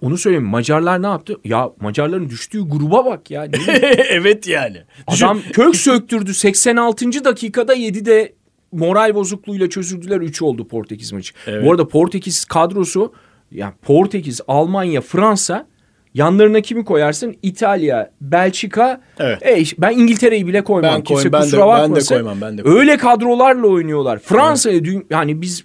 onu 0.00 0.18
söyleyeyim. 0.18 0.46
Macarlar 0.46 1.02
ne 1.02 1.06
yaptı? 1.06 1.36
Ya 1.44 1.70
Macarların 1.80 2.30
düştüğü 2.30 2.68
gruba 2.68 3.04
bak 3.04 3.30
ya. 3.30 3.48
evet 4.10 4.46
yani. 4.46 4.76
Adam 5.06 5.40
kök 5.52 5.76
söktürdü. 5.76 6.34
86. 6.34 7.24
dakikada 7.24 7.74
7'de 7.74 8.32
moral 8.72 9.14
bozukluğuyla 9.14 9.68
çözüldüler. 9.68 10.20
3 10.20 10.42
oldu 10.42 10.68
Portekiz 10.68 11.12
maçı. 11.12 11.34
Evet. 11.46 11.64
Bu 11.64 11.70
arada 11.70 11.88
Portekiz 11.88 12.44
kadrosu 12.44 13.12
yani 13.50 13.72
Portekiz, 13.82 14.40
Almanya, 14.48 15.00
Fransa 15.00 15.66
yanlarına 16.14 16.60
kimi 16.60 16.84
koyarsın? 16.84 17.36
İtalya, 17.42 18.10
Belçika. 18.20 19.00
Evet. 19.18 19.46
E, 19.46 19.64
ben 19.78 19.90
İngiltere'yi 19.90 20.46
bile 20.46 20.64
koymam. 20.64 20.94
Ben, 20.94 21.04
koyayım, 21.04 21.32
ben, 21.32 21.42
de, 21.42 21.52
ben 21.52 21.96
de 21.96 22.00
koymam. 22.08 22.40
Ben 22.40 22.58
de 22.58 22.62
koymam. 22.62 22.78
Öyle 22.78 22.96
kadrolarla 22.96 23.66
oynuyorlar. 23.66 24.18
Fransa'ya 24.18 24.76
evet. 24.76 25.02
yani 25.10 25.42
biz 25.42 25.64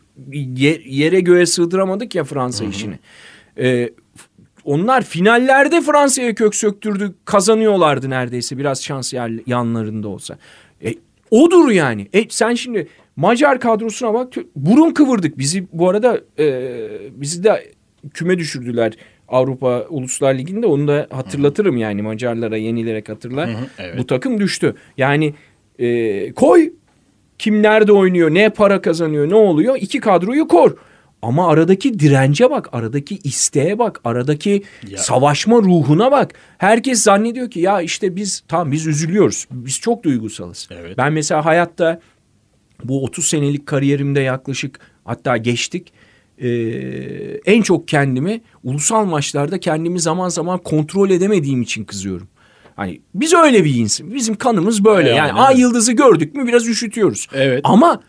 yere 0.85 1.19
göğe 1.19 1.45
sığdıramadık 1.45 2.15
ya 2.15 2.23
Fransa 2.23 2.63
Hı-hı. 2.63 2.71
işini. 2.71 2.99
Ee, 3.59 3.89
onlar 4.63 5.03
finallerde 5.03 5.81
Fransa'ya 5.81 6.35
kök 6.35 6.55
söktürdü. 6.55 7.15
Kazanıyorlardı 7.25 8.09
neredeyse 8.09 8.57
biraz 8.57 8.83
şans 8.83 9.13
yer, 9.13 9.31
yanlarında 9.47 10.07
olsa. 10.07 10.37
E, 10.85 10.93
odur 11.31 11.69
yani. 11.71 12.07
E, 12.13 12.29
sen 12.29 12.53
şimdi 12.53 12.87
Macar 13.15 13.59
kadrosuna 13.59 14.13
bak 14.13 14.33
burun 14.55 14.91
kıvırdık. 14.91 15.37
Bizi 15.37 15.67
bu 15.73 15.89
arada 15.89 16.21
e, 16.39 16.77
bizi 17.11 17.43
de 17.43 17.71
küme 18.13 18.37
düşürdüler 18.37 18.93
Avrupa 19.27 19.85
Uluslar 19.89 20.33
Ligi'nde. 20.33 20.67
Onu 20.67 20.87
da 20.87 21.07
hatırlatırım 21.11 21.77
yani 21.77 22.01
Macarlara 22.01 22.57
yenilerek 22.57 23.09
hatırlar. 23.09 23.49
Hı 23.49 23.53
hı, 23.53 23.67
evet. 23.79 23.97
Bu 23.97 24.07
takım 24.07 24.39
düştü. 24.39 24.75
Yani 24.97 25.33
e, 25.79 26.31
koy 26.31 26.71
kim 27.39 27.63
nerede 27.63 27.91
oynuyor, 27.91 28.33
ne 28.33 28.49
para 28.49 28.81
kazanıyor, 28.81 29.29
ne 29.29 29.35
oluyor? 29.35 29.77
İki 29.81 29.99
kadroyu 29.99 30.47
kor. 30.47 30.77
Ama 31.21 31.47
aradaki 31.47 31.99
dirence 31.99 32.49
bak, 32.49 32.69
aradaki 32.71 33.17
isteğe 33.23 33.79
bak, 33.79 34.01
aradaki 34.03 34.63
ya. 34.87 34.97
savaşma 34.97 35.57
ruhuna 35.57 36.11
bak. 36.11 36.33
Herkes 36.57 37.03
zannediyor 37.03 37.49
ki 37.51 37.59
ya 37.59 37.81
işte 37.81 38.15
biz 38.15 38.43
tam 38.47 38.71
biz 38.71 38.87
üzülüyoruz. 38.87 39.47
Biz 39.51 39.79
çok 39.79 40.03
duygusalız. 40.03 40.69
Evet. 40.71 40.97
Ben 40.97 41.13
mesela 41.13 41.45
hayatta 41.45 41.99
bu 42.83 43.03
30 43.03 43.25
senelik 43.25 43.65
kariyerimde 43.65 44.19
yaklaşık 44.19 44.79
hatta 45.05 45.37
geçtik 45.37 45.93
e, 46.37 46.49
en 47.45 47.61
çok 47.61 47.87
kendimi 47.87 48.41
ulusal 48.63 49.05
maçlarda 49.05 49.59
kendimi 49.59 49.99
zaman 49.99 50.29
zaman 50.29 50.59
kontrol 50.59 51.09
edemediğim 51.09 51.61
için 51.61 51.83
kızıyorum. 51.83 52.27
Hani 52.75 53.01
biz 53.13 53.33
öyle 53.33 53.65
bir 53.65 53.75
insan. 53.75 54.13
Bizim 54.13 54.35
kanımız 54.35 54.85
böyle. 54.85 55.09
Evet, 55.09 55.17
yani 55.17 55.31
aynen. 55.31 55.47
ay 55.47 55.59
yıldızı 55.59 55.91
gördük 55.91 56.35
mü 56.35 56.47
biraz 56.47 56.67
üşütüyoruz. 56.67 57.27
Evet. 57.33 57.61
Ama 57.63 58.01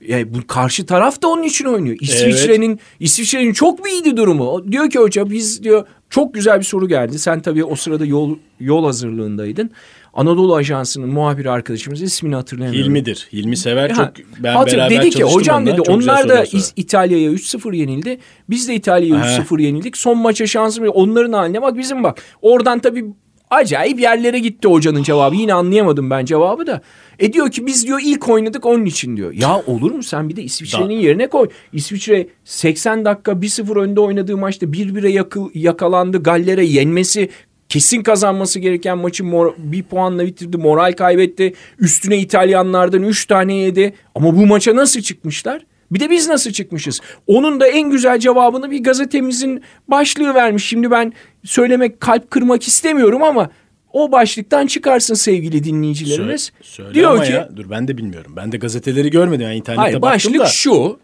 ya 0.00 0.34
bu 0.34 0.46
karşı 0.46 0.86
taraf 0.86 1.22
da 1.22 1.28
onun 1.28 1.42
için 1.42 1.64
oynuyor. 1.64 1.96
İsviçre'nin 2.00 2.80
İsviçre'nin 3.00 3.52
çok 3.52 3.78
mu 3.78 3.88
iyiydi 3.88 4.16
durumu? 4.16 4.50
O 4.50 4.72
diyor 4.72 4.90
ki 4.90 4.98
hoca 4.98 5.30
biz 5.30 5.62
diyor 5.62 5.86
çok 6.10 6.34
güzel 6.34 6.58
bir 6.58 6.64
soru 6.64 6.88
geldi. 6.88 7.18
Sen 7.18 7.40
tabii 7.40 7.64
o 7.64 7.76
sırada 7.76 8.06
yol 8.06 8.36
yol 8.60 8.84
hazırlığındaydın. 8.84 9.70
Anadolu 10.16 10.54
Ajansı'nın 10.56 11.08
muhabiri 11.08 11.50
arkadaşımız 11.50 12.02
ismini 12.02 12.34
hatırlamıyorum. 12.34 12.80
Hilmi'dir. 12.80 13.28
Hilmi 13.32 13.56
sever 13.56 13.90
Ha, 13.90 13.94
çok 14.16 14.24
ben 14.42 14.54
hatır- 14.54 14.76
beraber 14.76 14.90
dedi 15.02 15.10
ki 15.10 15.22
hocam 15.24 15.56
onunla. 15.62 15.72
dedi 15.72 15.90
onlar 15.90 16.28
da 16.28 16.44
İtalya'ya 16.76 17.30
3-0 17.30 17.72
yenildi. 17.72 18.18
Biz 18.50 18.68
de 18.68 18.74
İtalya'ya 18.74 19.20
Ha. 19.24 19.26
3-0 19.42 19.58
yenildik. 19.60 19.96
Son 19.96 20.18
maça 20.18 20.46
şansımız 20.46 20.90
onların 20.94 21.32
haline 21.32 21.62
bak 21.62 21.78
bizim 21.78 22.02
bak. 22.04 22.22
Oradan 22.42 22.78
tabii 22.78 23.04
acayip 23.50 24.00
yerlere 24.00 24.38
gitti 24.38 24.68
hocanın 24.68 25.02
cevabı. 25.02 25.36
Yine 25.36 25.54
anlayamadım 25.54 26.10
ben 26.10 26.24
cevabı 26.24 26.66
da. 26.66 26.80
E 27.18 27.32
diyor 27.32 27.50
ki 27.50 27.66
biz 27.66 27.86
diyor 27.86 28.00
ilk 28.04 28.28
oynadık 28.28 28.66
onun 28.66 28.84
için 28.84 29.16
diyor. 29.16 29.32
Ya 29.32 29.62
olur 29.66 29.90
mu 29.90 30.02
sen 30.02 30.28
bir 30.28 30.36
de 30.36 30.42
İsviçre'nin 30.42 30.94
yerine 30.94 31.26
koy. 31.26 31.48
İsviçre 31.72 32.26
80 32.44 33.04
dakika 33.04 33.32
1-0 33.42 33.76
önde 33.80 34.00
oynadığı 34.00 34.36
maçta 34.36 34.66
1-1'e 34.72 35.10
yakı- 35.10 35.50
yakalandı. 35.54 36.22
Galler'e 36.22 36.64
yenmesi 36.64 37.28
kesin 37.76 38.02
kazanması 38.02 38.58
gereken 38.60 38.98
maçı 38.98 39.22
mor- 39.24 39.54
bir 39.58 39.82
puanla 39.82 40.26
bitirdi. 40.26 40.56
Moral 40.56 40.92
kaybetti. 40.92 41.54
Üstüne 41.78 42.18
İtalyanlardan 42.18 43.02
3 43.02 43.26
tane 43.26 43.54
yedi. 43.54 43.94
Ama 44.14 44.36
bu 44.36 44.46
maça 44.46 44.76
nasıl 44.76 45.00
çıkmışlar? 45.00 45.62
Bir 45.90 46.00
de 46.00 46.10
biz 46.10 46.28
nasıl 46.28 46.50
çıkmışız? 46.50 47.00
Onun 47.26 47.60
da 47.60 47.66
en 47.68 47.90
güzel 47.90 48.18
cevabını 48.18 48.70
bir 48.70 48.82
gazetemizin 48.84 49.62
başlığı 49.88 50.34
vermiş. 50.34 50.64
Şimdi 50.64 50.90
ben 50.90 51.12
söylemek, 51.44 52.00
kalp 52.00 52.30
kırmak 52.30 52.62
istemiyorum 52.68 53.22
ama 53.22 53.50
o 53.92 54.12
başlıktan 54.12 54.66
çıkarsın 54.66 55.14
sevgili 55.14 55.64
dinleyicilerimiz. 55.64 56.52
Sö- 56.62 56.64
söyle 56.64 56.94
Diyor 56.94 57.24
ki 57.24 57.32
ya, 57.32 57.48
dur 57.56 57.70
ben 57.70 57.88
de 57.88 57.98
bilmiyorum. 57.98 58.32
Ben 58.36 58.52
de 58.52 58.56
gazeteleri 58.56 59.10
görmedim 59.10 59.46
yani 59.46 59.56
internette 59.56 59.80
Hayır 59.80 60.02
baktım 60.02 60.10
başlık 60.14 60.40
da. 60.40 60.46
şu. 60.46 60.98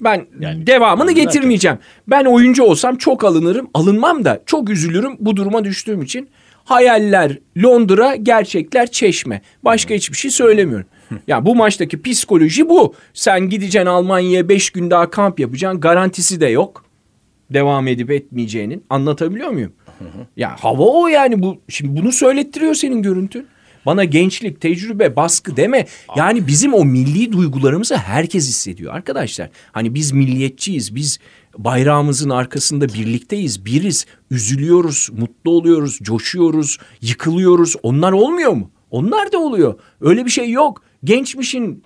Ben 0.00 0.26
Yani 0.40 0.66
devamını 0.66 1.12
getirmeyeceğim. 1.12 1.78
Ben 2.08 2.24
oyuncu 2.24 2.62
olsam 2.64 2.96
çok 2.96 3.24
alınırım. 3.24 3.70
Alınmam 3.74 4.24
da 4.24 4.42
çok 4.46 4.70
üzülürüm 4.70 5.16
bu 5.18 5.36
duruma 5.36 5.64
düştüğüm 5.64 6.02
için. 6.02 6.28
Hayaller 6.64 7.38
Londra, 7.62 8.16
gerçekler 8.16 8.90
Çeşme. 8.90 9.42
Başka 9.64 9.94
hiçbir 9.94 10.16
şey 10.16 10.30
söylemiyorum. 10.30 10.86
Ya 11.26 11.46
bu 11.46 11.54
maçtaki 11.54 12.02
psikoloji 12.02 12.68
bu. 12.68 12.94
Sen 13.14 13.48
gideceksin 13.48 13.86
Almanya'ya 13.86 14.48
5 14.48 14.70
gün 14.70 14.90
daha 14.90 15.10
kamp 15.10 15.40
yapacaksın. 15.40 15.80
Garantisi 15.80 16.40
de 16.40 16.46
yok. 16.46 16.84
Devam 17.50 17.88
edip 17.88 18.10
etmeyeceğinin. 18.10 18.84
Anlatabiliyor 18.90 19.50
muyum? 19.50 19.72
Ya 20.36 20.56
hava 20.60 20.82
o 20.84 21.06
yani 21.08 21.42
bu. 21.42 21.60
Şimdi 21.68 22.00
bunu 22.00 22.12
söylettiriyor 22.12 22.74
senin 22.74 23.02
görüntün. 23.02 23.46
Bana 23.86 24.04
gençlik, 24.04 24.60
tecrübe, 24.60 25.16
baskı 25.16 25.56
deme. 25.56 25.86
Yani 26.16 26.46
bizim 26.46 26.74
o 26.74 26.84
milli 26.84 27.32
duygularımızı 27.32 27.96
herkes 27.96 28.48
hissediyor 28.48 28.94
arkadaşlar. 28.94 29.50
Hani 29.72 29.94
biz 29.94 30.12
milliyetçiyiz. 30.12 30.94
Biz 30.94 31.18
bayrağımızın 31.58 32.30
arkasında 32.30 32.88
birlikteyiz. 32.88 33.64
Biriz. 33.64 34.06
Üzülüyoruz, 34.30 35.08
mutlu 35.18 35.50
oluyoruz, 35.50 35.98
coşuyoruz, 36.02 36.78
yıkılıyoruz. 37.00 37.76
Onlar 37.82 38.12
olmuyor 38.12 38.52
mu? 38.52 38.70
Onlar 38.90 39.32
da 39.32 39.38
oluyor. 39.38 39.74
Öyle 40.00 40.24
bir 40.24 40.30
şey 40.30 40.50
yok. 40.50 40.82
Gençmişin 41.04 41.84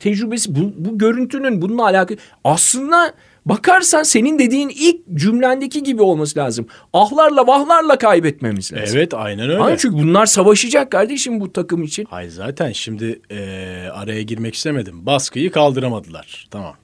tecrübesi 0.00 0.56
bu, 0.56 0.72
bu 0.76 0.98
görüntünün 0.98 1.62
bununla 1.62 1.84
alakalı. 1.84 2.18
Aslında 2.44 3.14
bakarsan 3.48 4.02
senin 4.02 4.38
dediğin 4.38 4.68
ilk 4.68 4.96
cümlendeki 5.14 5.82
gibi 5.82 6.02
olması 6.02 6.38
lazım. 6.38 6.66
Ahlarla 6.92 7.46
vahlarla 7.46 7.98
kaybetmemiz 7.98 8.72
lazım. 8.72 8.96
Evet 8.98 9.14
aynen 9.14 9.50
öyle. 9.50 9.58
Ama 9.58 9.76
çünkü 9.76 9.96
bunlar 9.98 10.26
savaşacak 10.26 10.90
kardeşim 10.92 11.40
bu 11.40 11.52
takım 11.52 11.82
için. 11.82 12.06
Hayır 12.10 12.30
zaten 12.30 12.72
şimdi 12.72 13.20
eee, 13.30 13.88
araya 13.92 14.22
girmek 14.22 14.54
istemedim. 14.54 15.06
Baskıyı 15.06 15.50
kaldıramadılar. 15.50 16.46
Tamam. 16.50 16.74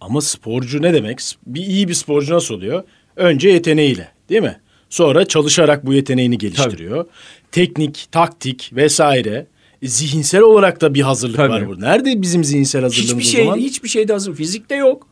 Ama 0.00 0.20
sporcu 0.20 0.82
ne 0.82 0.94
demek? 0.94 1.20
Bir 1.46 1.60
iyi 1.60 1.88
bir 1.88 1.94
sporcu 1.94 2.34
nasıl 2.34 2.54
oluyor? 2.54 2.82
Önce 3.16 3.48
yeteneğiyle 3.48 4.08
değil 4.28 4.42
mi? 4.42 4.60
Sonra 4.90 5.24
çalışarak 5.24 5.86
bu 5.86 5.92
yeteneğini 5.94 6.38
geliştiriyor. 6.38 7.04
Teknik, 7.52 8.06
taktik 8.12 8.70
vesaire. 8.72 9.46
E, 9.82 9.88
Zihinsel 9.88 10.40
olarak 10.40 10.80
da 10.80 10.94
bir 10.94 11.00
hazırlık 11.00 11.36
Tabii. 11.36 11.52
var 11.52 11.68
burada. 11.68 11.86
Nerede 11.86 12.22
bizim 12.22 12.44
zihinsel 12.44 12.82
hazırlığımız 12.82 13.10
Hiçbir 13.24 13.24
o 13.24 13.36
şey 13.36 13.44
zaman? 13.44 13.58
hiçbir 13.58 13.88
şeyde 13.88 14.12
hazır. 14.12 14.34
Fizikte 14.34 14.74
yok. 14.74 15.06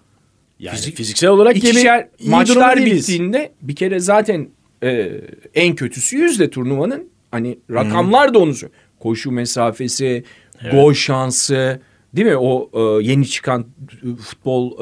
Yani 0.61 0.77
fizik- 0.77 0.95
fiziksel 0.95 1.31
olarak 1.31 1.57
İkişer 1.57 2.09
iyi 2.19 2.31
maçlar 2.31 2.77
bittiğinde 2.85 3.53
bir 3.63 3.77
kere 3.77 4.01
zaten 4.01 4.49
e, 4.83 5.11
en 5.55 5.75
kötüsü 5.75 6.19
yüzde 6.19 6.51
turnuvanın. 6.51 7.09
Hani 7.31 7.59
rakamlar 7.71 8.35
da 8.35 8.39
onu. 8.39 8.55
Koşu 9.01 9.31
mesafesi, 9.31 10.25
gol 10.73 10.93
şansı 10.95 11.81
değil 12.17 12.27
mi? 12.27 12.37
O 12.37 12.71
e, 12.75 13.05
yeni 13.05 13.29
çıkan 13.29 13.67
e, 14.03 14.17
futbol 14.23 14.73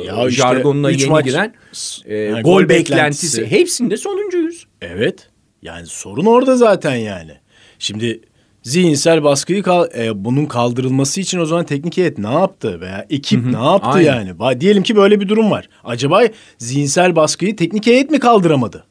e, 0.00 0.04
Ya 0.06 0.28
işte 0.28 0.30
jargonuna 0.42 0.90
üç 0.90 1.00
yeni 1.00 1.10
maç- 1.10 1.24
giren 1.24 1.54
e, 2.04 2.16
yani 2.16 2.42
gol, 2.42 2.52
gol 2.62 2.68
beklentisi. 2.68 2.88
beklentisi. 3.38 3.46
Hepsinde 3.60 3.96
sonuncuyuz. 3.96 4.66
Evet. 4.82 5.28
Yani 5.62 5.86
sorun 5.86 6.26
orada 6.26 6.56
zaten 6.56 6.94
yani. 6.96 7.32
Şimdi 7.78 8.20
zihinsel 8.64 9.24
baskıyı 9.24 9.62
kal- 9.62 9.88
e, 9.98 10.24
bunun 10.24 10.46
kaldırılması 10.46 11.20
için 11.20 11.38
o 11.38 11.46
zaman 11.46 11.64
teknik 11.64 11.96
heyet 11.96 12.18
ne 12.18 12.32
yaptı 12.32 12.80
veya 12.80 13.06
ekip 13.10 13.46
ne 13.46 13.64
yaptı 13.64 13.88
Aynen. 13.90 14.06
yani? 14.16 14.30
Va- 14.30 14.60
Diyelim 14.60 14.82
ki 14.82 14.96
böyle 14.96 15.20
bir 15.20 15.28
durum 15.28 15.50
var. 15.50 15.68
Acaba 15.84 16.22
zihinsel 16.58 17.16
baskıyı 17.16 17.56
teknik 17.56 17.86
heyet 17.86 18.10
mi 18.10 18.18
kaldıramadı? 18.18 18.84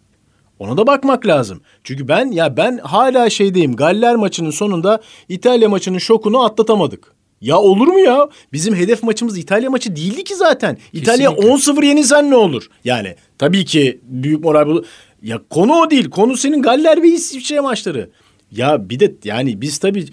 Ona 0.59 0.77
da 0.77 0.87
bakmak 0.87 1.27
lazım. 1.27 1.61
Çünkü 1.83 2.07
ben 2.07 2.31
ya 2.31 2.57
ben 2.57 2.77
hala 2.77 3.29
şeydeyim. 3.29 3.75
Galler 3.75 4.15
maçının 4.15 4.51
sonunda 4.51 5.01
İtalya 5.29 5.69
maçının 5.69 5.97
şokunu 5.97 6.43
atlatamadık. 6.43 7.13
Ya 7.41 7.57
olur 7.57 7.87
mu 7.87 7.99
ya? 7.99 8.29
Bizim 8.53 8.75
hedef 8.75 9.03
maçımız 9.03 9.37
İtalya 9.37 9.69
maçı 9.69 9.95
değildi 9.95 10.23
ki 10.23 10.35
zaten. 10.35 10.77
İtalya 10.93 11.29
Kesinlikle. 11.35 11.53
10-0 11.53 11.85
yenilsen 11.85 12.29
ne 12.31 12.35
olur? 12.35 12.67
Yani 12.85 13.15
tabii 13.37 13.65
ki 13.65 13.99
büyük 14.03 14.43
moral 14.43 14.67
bu. 14.67 14.83
Ya 15.23 15.41
konu 15.49 15.73
o 15.73 15.89
değil. 15.89 16.09
Konu 16.09 16.37
senin 16.37 16.61
Galler 16.61 17.01
ve 17.03 17.07
İsviçre 17.07 17.59
maçları. 17.59 18.09
Ya 18.55 18.89
bir 18.89 18.99
de 18.99 19.13
yani 19.23 19.61
biz 19.61 19.77
tabii 19.77 20.05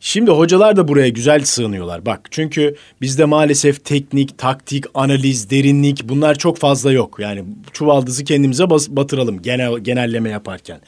Şimdi 0.00 0.30
hocalar 0.30 0.76
da 0.76 0.88
buraya 0.88 1.08
güzel 1.08 1.44
sığınıyorlar. 1.44 2.06
Bak 2.06 2.28
çünkü 2.30 2.76
bizde 3.00 3.24
maalesef 3.24 3.84
teknik, 3.84 4.38
taktik, 4.38 4.84
analiz, 4.94 5.50
derinlik 5.50 6.08
bunlar 6.08 6.34
çok 6.34 6.58
fazla 6.58 6.92
yok. 6.92 7.16
Yani 7.18 7.44
çuvaldızı 7.72 8.24
kendimize 8.24 8.70
bas- 8.70 8.88
batıralım 8.90 9.42
genel 9.42 9.78
genelleme 9.78 10.30
yaparken. 10.30 10.80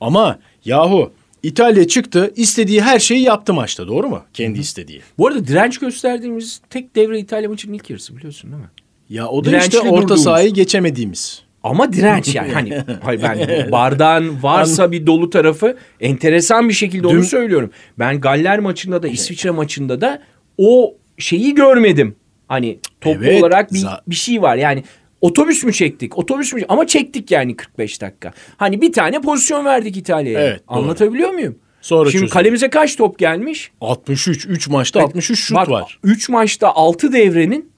Ama 0.00 0.38
yahu 0.64 1.12
İtalya 1.42 1.88
çıktı, 1.88 2.32
istediği 2.36 2.82
her 2.82 2.98
şeyi 2.98 3.22
yaptı 3.22 3.54
maçta. 3.54 3.88
Doğru 3.88 4.08
mu? 4.08 4.22
Kendi 4.34 4.58
istediği. 4.58 5.00
Bu 5.18 5.26
arada 5.26 5.46
direnç 5.46 5.78
gösterdiğimiz 5.78 6.60
tek 6.70 6.96
devre 6.96 7.18
İtalya 7.18 7.48
maçının 7.48 7.74
ilk 7.74 7.90
yarısı 7.90 8.16
biliyorsun 8.16 8.50
değil 8.50 8.62
mi? 8.62 8.70
Ya 9.10 9.28
o 9.28 9.44
da 9.44 9.50
Dirençli 9.50 9.66
işte 9.76 9.80
orta 9.88 10.02
durduğumuz. 10.02 10.22
sahayı 10.22 10.50
geçemediğimiz. 10.54 11.42
Ama 11.62 11.92
direnç 11.92 12.34
yani 12.34 12.52
hani 12.52 12.78
hayır 13.02 13.22
ben 13.22 13.72
bardağın 13.72 14.42
varsa 14.42 14.92
bir 14.92 15.06
dolu 15.06 15.30
tarafı 15.30 15.76
enteresan 16.00 16.68
bir 16.68 16.74
şekilde 16.74 17.06
onu 17.06 17.16
Dün- 17.16 17.22
söylüyorum. 17.22 17.70
Ben 17.98 18.20
Galler 18.20 18.58
maçında 18.58 19.02
da 19.02 19.08
İsviçre 19.08 19.50
maçında 19.50 20.00
da 20.00 20.22
o 20.58 20.94
şeyi 21.18 21.54
görmedim. 21.54 22.16
Hani 22.48 22.78
toplu 23.00 23.24
Evet, 23.24 23.42
olarak 23.42 23.72
bir, 23.72 23.84
bir 24.06 24.14
şey 24.14 24.42
var 24.42 24.56
yani 24.56 24.84
otobüs 25.20 25.64
mü 25.64 25.72
çektik 25.72 26.18
otobüs 26.18 26.52
mü 26.54 26.62
ama 26.68 26.86
çektik 26.86 27.30
yani 27.30 27.56
45 27.56 28.00
dakika. 28.00 28.32
Hani 28.56 28.80
bir 28.80 28.92
tane 28.92 29.20
pozisyon 29.20 29.64
verdik 29.64 29.96
İtalya'ya. 29.96 30.40
Evet, 30.40 30.60
doğru. 30.68 30.78
Anlatabiliyor 30.78 31.30
muyum? 31.30 31.58
Sonra 31.80 32.10
Şimdi 32.10 32.22
çözüm. 32.22 32.32
kalemize 32.34 32.70
kaç 32.70 32.96
top 32.96 33.18
gelmiş? 33.18 33.70
63, 33.80 34.46
3 34.46 34.68
maçta 34.68 35.00
63 35.00 35.38
şut 35.40 35.56
Bak, 35.56 35.70
var. 35.70 35.98
3 36.04 36.28
maçta 36.28 36.68
6 36.74 37.12
devrenin 37.12 37.70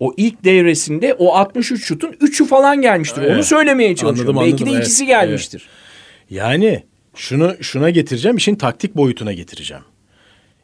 o 0.00 0.14
ilk 0.16 0.44
devresinde 0.44 1.14
o 1.14 1.34
63 1.34 1.84
şutun 1.84 2.12
3'ü 2.12 2.46
falan 2.46 2.80
gelmiştir. 2.80 3.22
Evet. 3.22 3.32
Onu 3.36 3.42
söylemeye 3.42 3.96
çalışıyorum. 3.96 4.38
Anladım, 4.38 4.52
Belki 4.52 4.64
de 4.64 4.68
anladım. 4.68 4.82
ikisi 4.82 5.04
Evet, 5.04 5.08
gelmiştir. 5.12 5.68
Yani 6.30 6.84
şunu 7.14 7.54
şuna 7.60 7.90
getireceğim, 7.90 8.36
işin 8.36 8.54
taktik 8.54 8.96
boyutuna 8.96 9.32
getireceğim. 9.32 9.82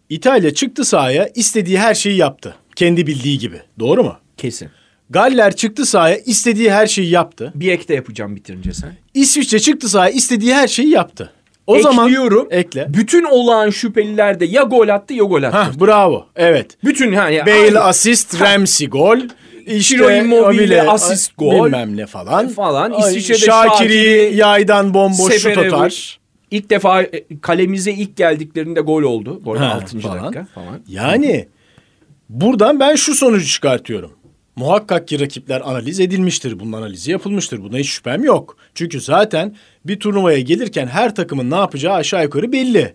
İtalya 0.09 0.55
çıktı 0.55 0.85
sahaya, 0.85 1.29
istediği 1.35 1.79
her 1.79 1.95
şeyi 1.95 2.17
yaptı. 2.17 2.55
Kendi 2.77 3.07
bildiği 3.07 3.39
gibi. 3.39 3.61
Doğru 3.79 4.05
mu? 4.05 4.17
Kesin. 4.37 4.69
Galler 5.11 5.57
çıktı 5.57 5.87
sahaya, 5.87 6.17
istediği 6.17 6.73
her 6.73 6.87
şeyi 6.87 7.11
yaptı. 7.11 7.53
Bir 7.55 7.73
ek 7.73 7.89
de 7.89 7.95
yapacağım 7.95 8.37
bitirince 8.37 8.73
sen. 8.73 8.97
İsviçre 9.15 9.59
çıktı 9.59 9.89
sahaya, 9.89 10.11
istediği 10.11 10.55
her 10.55 10.69
şeyi 10.69 10.89
yaptı. 10.91 11.33
O 11.67 11.77
Ekliyorum. 11.77 11.97
zaman 12.39 12.47
ekle. 12.51 12.87
Bütün 12.89 13.25
olağan 13.25 13.71
şüpheliler 13.71 14.41
de 14.41 14.45
ya 14.45 14.63
gol 14.63 14.89
attı 14.89 15.15
ya 15.15 15.25
gol 15.25 15.43
attı. 15.43 15.57
Hah 15.57 15.81
bravo. 15.81 16.27
Evet. 16.37 16.67
Bütün 16.85 17.13
ha 17.13 17.31
ya 17.31 17.47
Bale 17.47 17.55
aynı 17.55 17.81
asist, 17.81 18.41
Ramsey 18.41 18.89
gol. 18.89 19.19
İşte 19.67 19.97
Ciro 19.97 20.11
Immobile 20.11 20.63
Immobile, 20.65 20.83
asist, 20.83 21.33
gol. 21.39 21.65
Bilmem 21.67 21.97
ne 21.97 22.07
falan. 22.07 22.49
Falan. 22.49 22.91
Ay, 22.91 23.11
İsviçre'de 23.11 23.39
Şakiri, 23.39 23.79
Şakiri, 23.79 24.37
yaydan 24.37 24.95
bomboş 24.95 25.33
şut 25.33 25.43
Seferovic. 25.43 25.75
atar. 25.75 26.19
İlk 26.51 26.71
defa 26.71 27.03
e, 27.03 27.25
kalemize 27.43 27.93
ilk 27.93 28.17
geldiklerinde 28.17 28.81
gol 28.81 29.03
oldu. 29.03 29.41
Bu 29.45 29.53
arada 29.53 29.69
Ha, 29.71 29.75
6. 29.75 30.01
falan. 30.01 30.25
dakika 30.25 30.47
falan. 30.55 30.81
Yani 30.89 31.49
buradan 32.29 32.81
ben 32.81 32.95
şu 32.95 33.15
sonucu 33.15 33.47
çıkartıyorum. 33.47 34.13
Muhakkak 34.57 35.09
ki 35.09 35.21
rakipler 35.21 35.61
analiz 35.61 36.01
edilmiştir. 36.01 36.61
Bunun 36.61 36.73
analizi 36.73 37.11
yapılmıştır. 37.11 37.63
Buna 37.63 37.79
hiç 37.79 37.89
şüphem 37.91 38.25
yok. 38.25 38.57
Çünkü 38.75 39.01
zaten 39.01 39.57
bir 39.85 40.01
turnuvaya 40.01 40.41
gelirken 40.41 40.87
her 40.87 41.15
takımın 41.15 41.51
ne 41.51 41.57
yapacağı 41.57 41.95
aşağı 41.95 42.23
yukarı 42.23 42.53
belli. 42.53 42.95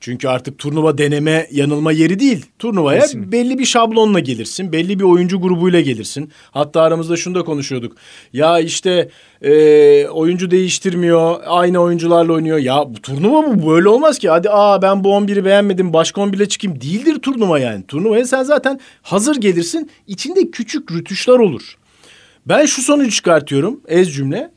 Çünkü 0.00 0.28
artık 0.28 0.58
turnuva 0.58 0.98
deneme 0.98 1.48
yanılma 1.50 1.92
yeri 1.92 2.18
değil. 2.18 2.46
Turnuvaya 2.58 3.00
Kesinlikle. 3.00 3.32
belli 3.32 3.58
bir 3.58 3.64
şablonla 3.64 4.20
gelirsin. 4.20 4.72
Belli 4.72 4.98
bir 4.98 5.04
oyuncu 5.04 5.40
grubuyla 5.40 5.80
gelirsin. 5.80 6.30
Hatta 6.50 6.82
aramızda 6.82 7.16
şunu 7.16 7.34
da 7.34 7.44
konuşuyorduk. 7.44 7.96
Ya 8.32 8.58
işte 8.58 9.08
e, 9.42 10.06
oyuncu 10.06 10.50
değiştirmiyor. 10.50 11.40
Aynı 11.46 11.78
oyuncularla 11.78 12.32
oynuyor. 12.32 12.58
Ya 12.58 12.84
bu 12.94 13.02
turnuva 13.02 13.46
bu 13.46 13.70
böyle 13.70 13.88
olmaz 13.88 14.18
ki. 14.18 14.28
Hadi 14.30 14.50
aa 14.50 14.82
ben 14.82 15.04
bu 15.04 15.08
11'i 15.08 15.44
beğenmedim. 15.44 15.92
Başka 15.92 16.20
11'le 16.20 16.48
çıkayım. 16.48 16.80
Değildir 16.80 17.18
turnuva 17.18 17.58
yani. 17.58 17.86
Turnuvaya 17.86 18.26
sen 18.26 18.42
zaten 18.42 18.80
hazır 19.02 19.36
gelirsin. 19.36 19.90
İçinde 20.06 20.50
küçük 20.50 20.92
rütuşlar 20.92 21.38
olur. 21.38 21.76
Ben 22.46 22.66
şu 22.66 22.82
sonucu 22.82 23.10
çıkartıyorum. 23.10 23.80
Ez 23.88 24.14
cümle. 24.14 24.50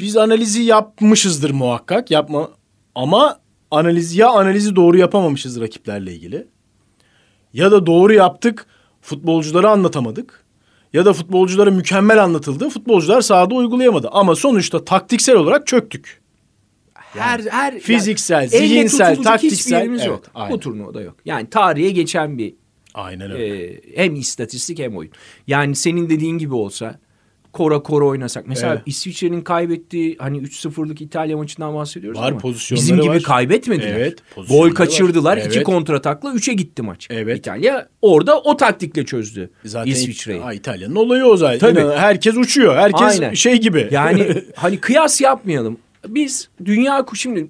Biz 0.00 0.16
analizi 0.16 0.62
yapmışızdır 0.62 1.50
muhakkak. 1.50 2.10
Yapma 2.10 2.50
ama 2.94 3.38
analiz 3.70 4.16
ya 4.16 4.28
analizi 4.28 4.76
doğru 4.76 4.96
yapamamışız 4.98 5.60
rakiplerle 5.60 6.14
ilgili. 6.14 6.46
Ya 7.52 7.72
da 7.72 7.86
doğru 7.86 8.12
yaptık, 8.12 8.66
futbolculara 9.00 9.70
anlatamadık. 9.70 10.44
Ya 10.92 11.04
da 11.04 11.12
futbolculara 11.12 11.70
mükemmel 11.70 12.24
anlatıldı, 12.24 12.68
futbolcular 12.68 13.20
sahada 13.20 13.54
uygulayamadı. 13.54 14.08
Ama 14.12 14.34
sonuçta 14.34 14.84
taktiksel 14.84 15.36
olarak 15.36 15.66
çöktük. 15.66 16.20
her 16.94 17.40
her 17.50 17.80
fiziksel, 17.80 18.42
elle 18.42 18.48
zihinsel, 18.48 19.16
taktiksel, 19.22 19.78
yerimiz 19.78 20.00
evet, 20.00 20.10
yok. 20.10 20.24
aynen. 20.34 20.52
Bu 20.52 20.60
turnuvada 20.60 21.00
yok. 21.00 21.16
Yani 21.24 21.50
tarihe 21.50 21.90
geçen 21.90 22.38
bir 22.38 22.54
Aynen 22.94 23.30
öyle. 23.30 23.64
e, 23.66 23.80
hem 23.96 24.14
istatistik 24.14 24.78
hem 24.78 24.96
oyun. 24.96 25.12
Yani 25.46 25.76
senin 25.76 26.10
dediğin 26.10 26.38
gibi 26.38 26.54
olsa 26.54 26.98
kora 27.56 27.82
kora 27.82 28.04
oynasak. 28.04 28.46
Mesela 28.46 28.72
Evet. 28.72 28.82
İsviçre'nin 28.86 29.40
kaybettiği 29.40 30.16
hani 30.18 30.38
3-0'lık 30.38 31.00
İtalya 31.00 31.36
maçından 31.36 31.74
bahsediyoruz 31.74 32.20
Var, 32.20 32.28
ama 32.30 32.38
pozisyonları 32.38 32.82
bizim 32.84 32.96
gibi 33.00 33.08
var. 33.08 33.22
kaybetmediler. 33.22 33.96
Evet, 33.96 34.18
Gol 34.48 34.70
kaçırdılar. 34.70 35.36
var. 35.36 35.42
iki 35.44 35.56
Evet. 35.56 35.64
kontratakla 35.64 36.30
3'e 36.30 36.54
gitti 36.54 36.82
maç. 36.82 37.06
Evet. 37.10 37.38
İtalya 37.38 37.88
orada 38.02 38.40
o 38.40 38.56
taktikle 38.56 39.04
çözdü 39.04 39.50
Zaten 39.64 39.90
İsviçre'yi. 39.90 40.40
İtalya'nın 40.54 40.94
olayı 40.94 41.24
o 41.24 41.36
zaten. 41.36 41.58
Tabii. 41.58 41.80
İnan- 41.80 41.96
Herkes 41.96 42.36
uçuyor. 42.36 42.76
Herkes 42.76 43.20
Aynen. 43.20 43.34
şey 43.34 43.56
gibi. 43.60 43.88
Yani 43.90 44.26
hani 44.56 44.78
kıyas 44.80 45.20
yapmayalım. 45.20 45.78
Biz 46.08 46.48
dünya 46.64 47.06
şimdi 47.14 47.48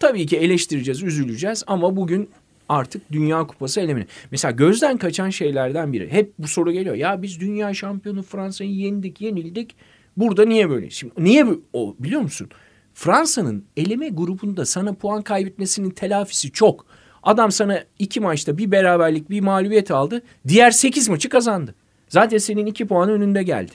tabii 0.00 0.26
ki 0.26 0.36
eleştireceğiz, 0.36 1.02
üzüleceğiz 1.02 1.64
ama 1.66 1.96
bugün 1.96 2.30
artık 2.70 3.12
Dünya 3.12 3.46
Kupası 3.46 3.80
elemini. 3.80 4.06
Mesela 4.30 4.52
gözden 4.52 4.96
kaçan 4.98 5.30
şeylerden 5.30 5.92
biri. 5.92 6.12
Hep 6.12 6.32
bu 6.38 6.48
soru 6.48 6.72
geliyor. 6.72 6.94
Ya 6.94 7.22
biz 7.22 7.40
dünya 7.40 7.74
şampiyonu 7.74 8.22
Fransa'yı 8.22 8.70
yendik, 8.74 9.20
yenildik. 9.20 9.76
Burada 10.16 10.44
niye 10.44 10.70
böyle? 10.70 10.90
Şimdi 10.90 11.12
niye 11.18 11.46
bu- 11.46 11.62
o 11.72 11.94
biliyor 11.98 12.20
musun? 12.20 12.48
Fransa'nın 12.94 13.64
eleme 13.76 14.08
grubunda 14.08 14.64
sana 14.66 14.92
puan 14.94 15.22
kaybetmesinin 15.22 15.90
telafisi 15.90 16.50
çok. 16.52 16.86
Adam 17.22 17.52
sana 17.52 17.84
iki 17.98 18.20
maçta 18.20 18.58
bir 18.58 18.70
beraberlik 18.70 19.30
bir 19.30 19.40
mağlubiyet 19.40 19.90
aldı. 19.90 20.22
Diğer 20.48 20.70
sekiz 20.70 21.08
maçı 21.08 21.28
kazandı. 21.28 21.74
Zaten 22.08 22.38
senin 22.38 22.66
iki 22.66 22.86
puan 22.86 23.10
önünde 23.10 23.42
geldi. 23.42 23.72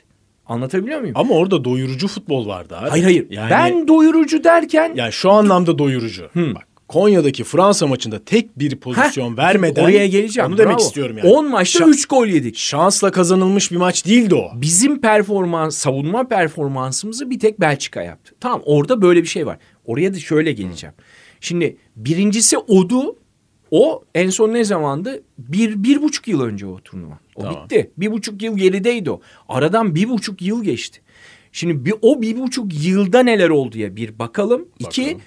Anlatabiliyor 0.48 1.00
muyum? 1.00 1.16
Ama 1.18 1.34
orada 1.36 1.64
doyurucu 1.64 2.08
futbol 2.08 2.48
vardı 2.48 2.78
abi. 2.78 2.90
Hayır 2.90 3.04
hayır. 3.04 3.28
Yani, 3.30 3.50
Ben 3.50 3.88
doyurucu 3.88 4.44
derken 4.44 4.92
yani 4.96 5.12
şu 5.12 5.32
anlamda 5.32 5.78
doyurucu. 5.80 6.30
Bak 6.36 6.68
Konya'daki 6.88 7.44
Fransa 7.44 7.88
maçında 7.88 8.26
tek 8.26 8.60
bir 8.60 8.76
pozisyon 8.76 9.32
Heh, 9.34 9.38
vermeden 9.38 9.84
oraya 9.84 10.08
geleceğim. 10.08 10.50
Onu 10.50 10.58
demek 10.58 10.78
Bravo. 10.78 10.86
istiyorum 10.88 11.18
yani. 11.18 11.30
10 11.30 11.50
maçta 11.50 11.84
Şa- 11.84 11.90
3 11.90 12.06
gol 12.06 12.28
yedik. 12.28 12.58
şansla 12.58 13.12
kazanılmış 13.12 13.72
bir 13.72 13.78
maç 13.78 14.06
değildi 14.06 14.36
o. 14.36 14.52
Bizim 14.56 15.02
performans, 15.02 15.78
savunma 15.78 16.28
performansımızı 16.28 17.30
bir 17.30 17.40
tek 17.40 17.60
Belçika 17.62 18.02
yaptı. 18.04 18.36
Tamam 18.40 18.62
orada 18.66 19.02
böyle 19.02 19.22
bir 19.22 19.28
şey 19.28 19.46
var. 19.46 19.58
Oraya 19.86 20.14
da 20.14 20.20
şöyle 20.20 20.52
geleceğim. 20.52 20.96
Şimdi 21.42 21.78
birincisi 21.96 22.58
odu. 22.58 23.16
O 23.72 24.04
en 24.16 24.30
son 24.30 24.54
ne 24.54 24.64
zamandı? 24.64 25.24
Bir, 25.38 25.84
bir 25.84 26.02
buçuk 26.02 26.28
yıl 26.28 26.42
önce 26.42 26.66
o 26.66 26.80
turnuva. 26.80 27.20
O 27.36 27.42
Tamam. 27.42 27.64
bitti. 27.64 27.92
Bir 27.98 28.12
buçuk 28.12 28.42
yıl 28.44 28.58
gerideydi 28.58 29.12
o. 29.12 29.22
Aradan 29.50 29.96
bir 29.96 30.10
buçuk 30.10 30.42
yıl 30.42 30.64
geçti. 30.64 31.02
Şimdi 31.52 31.86
bir, 31.86 31.94
o 32.02 32.22
bir 32.22 32.40
buçuk 32.40 32.86
yılda 32.86 33.20
neler 33.24 33.50
oldu 33.50 33.78
ya 33.78 33.96
bir 33.96 34.20
bakalım. 34.20 34.68
İki 34.80 35.02
Bakalım. 35.02 35.22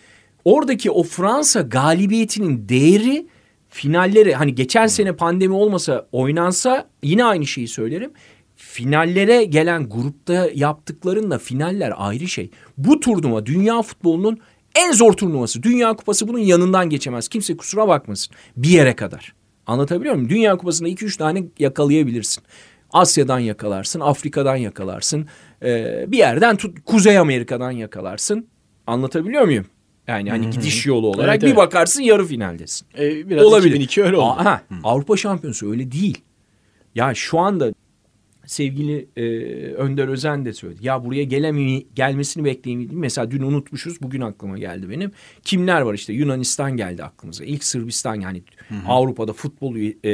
Oradaki 0.44 0.90
o 0.90 1.03
Fransa 1.03 1.61
galibiyetinin 1.61 2.68
değeri 2.68 3.27
finalleri 3.68 4.35
hani 4.35 4.55
geçen 4.55 4.87
sene 4.87 5.12
pandemi 5.12 5.55
olmasa 5.55 6.09
oynansa 6.12 6.88
yine 7.03 7.24
aynı 7.24 7.46
şeyi 7.46 7.68
söylerim. 7.68 8.11
Finallere 8.57 9.44
gelen 9.44 9.88
grupta 9.88 10.51
yaptıklarınla 10.55 11.38
finaller 11.38 11.92
ayrı 11.96 12.29
şey. 12.29 12.51
Bu 12.77 13.01
turnuva 13.01 13.46
dünya 13.46 13.83
futbolunun 13.83 14.38
en 14.74 14.92
zor 14.92 15.12
turnuvası. 15.12 15.62
Dünya 15.62 15.96
Kupası 15.96 16.29
bunun 16.29 16.38
yanından 16.38 16.90
geçemez. 16.90 17.29
Kimse 17.29 17.57
kusura 17.57 17.88
bakmasın. 17.88 18.35
Bir 18.57 18.68
yere 18.68 18.96
kadar. 18.96 19.35
Anlatabiliyor 19.66 20.14
muyum? 20.14 20.29
Dünya 20.29 20.57
Kupası'nda 20.57 20.88
2-3 20.88 21.18
tane 21.18 21.44
yakalayabilirsin. 21.59 22.44
Asya'dan 22.92 23.38
yakalarsın, 23.38 24.01
Afrika'dan 24.01 24.57
yakalarsın. 24.57 25.27
Ee, 25.62 26.05
bir 26.09 26.18
yerden 26.18 26.57
tut, 26.57 26.79
Kuzey 26.85 27.18
Amerika'dan 27.18 27.70
yakalarsın. 27.70 28.46
Anlatabiliyor 28.87 29.44
muyum? 29.44 29.66
Yani 30.09 30.31
hani 30.31 30.51
gidiş 30.51 30.87
yolu 30.87 31.07
olarak 31.07 31.31
Evet, 31.31 31.42
bir 31.42 31.47
evet. 31.47 31.57
bakarsın 31.57 32.03
yarı 32.03 32.27
finaldesin. 32.27 32.87
Ee, 32.99 33.31
biraz 33.31 33.47
Olabilir. 33.47 33.71
2002 33.71 34.03
öyle 34.03 34.16
oldu. 34.16 34.25
Aha, 34.40 34.62
Avrupa 34.85 35.16
Şampiyonası 35.16 35.71
öyle 35.71 35.92
değil. 35.92 36.18
Ya 36.94 37.14
şu 37.14 37.38
anda 37.38 37.73
sevgili 38.47 39.09
e, 39.16 39.23
Önder 39.73 40.09
Özen 40.09 40.44
de 40.44 40.53
söyledi. 40.53 40.87
Ya 40.87 41.05
buraya 41.05 41.25
gelemi, 41.25 41.83
gelmesini 41.94 42.44
bekleyin. 42.44 42.90
Mesela 42.92 43.31
dün 43.31 43.42
unutmuşuz. 43.42 44.03
Bugün 44.03 44.21
aklıma 44.21 44.59
geldi 44.59 44.90
benim. 44.90 45.12
Kimler 45.44 45.81
var 45.81 45.94
işte 45.94 46.12
Yunanistan 46.12 46.77
geldi 46.77 47.05
aklımıza. 47.05 47.44
İlk 47.44 47.64
Sırbistan 47.64 48.14
yani 48.21 48.42
Avrupa'da 48.88 49.33
futbol 49.33 49.77
e, 49.77 50.11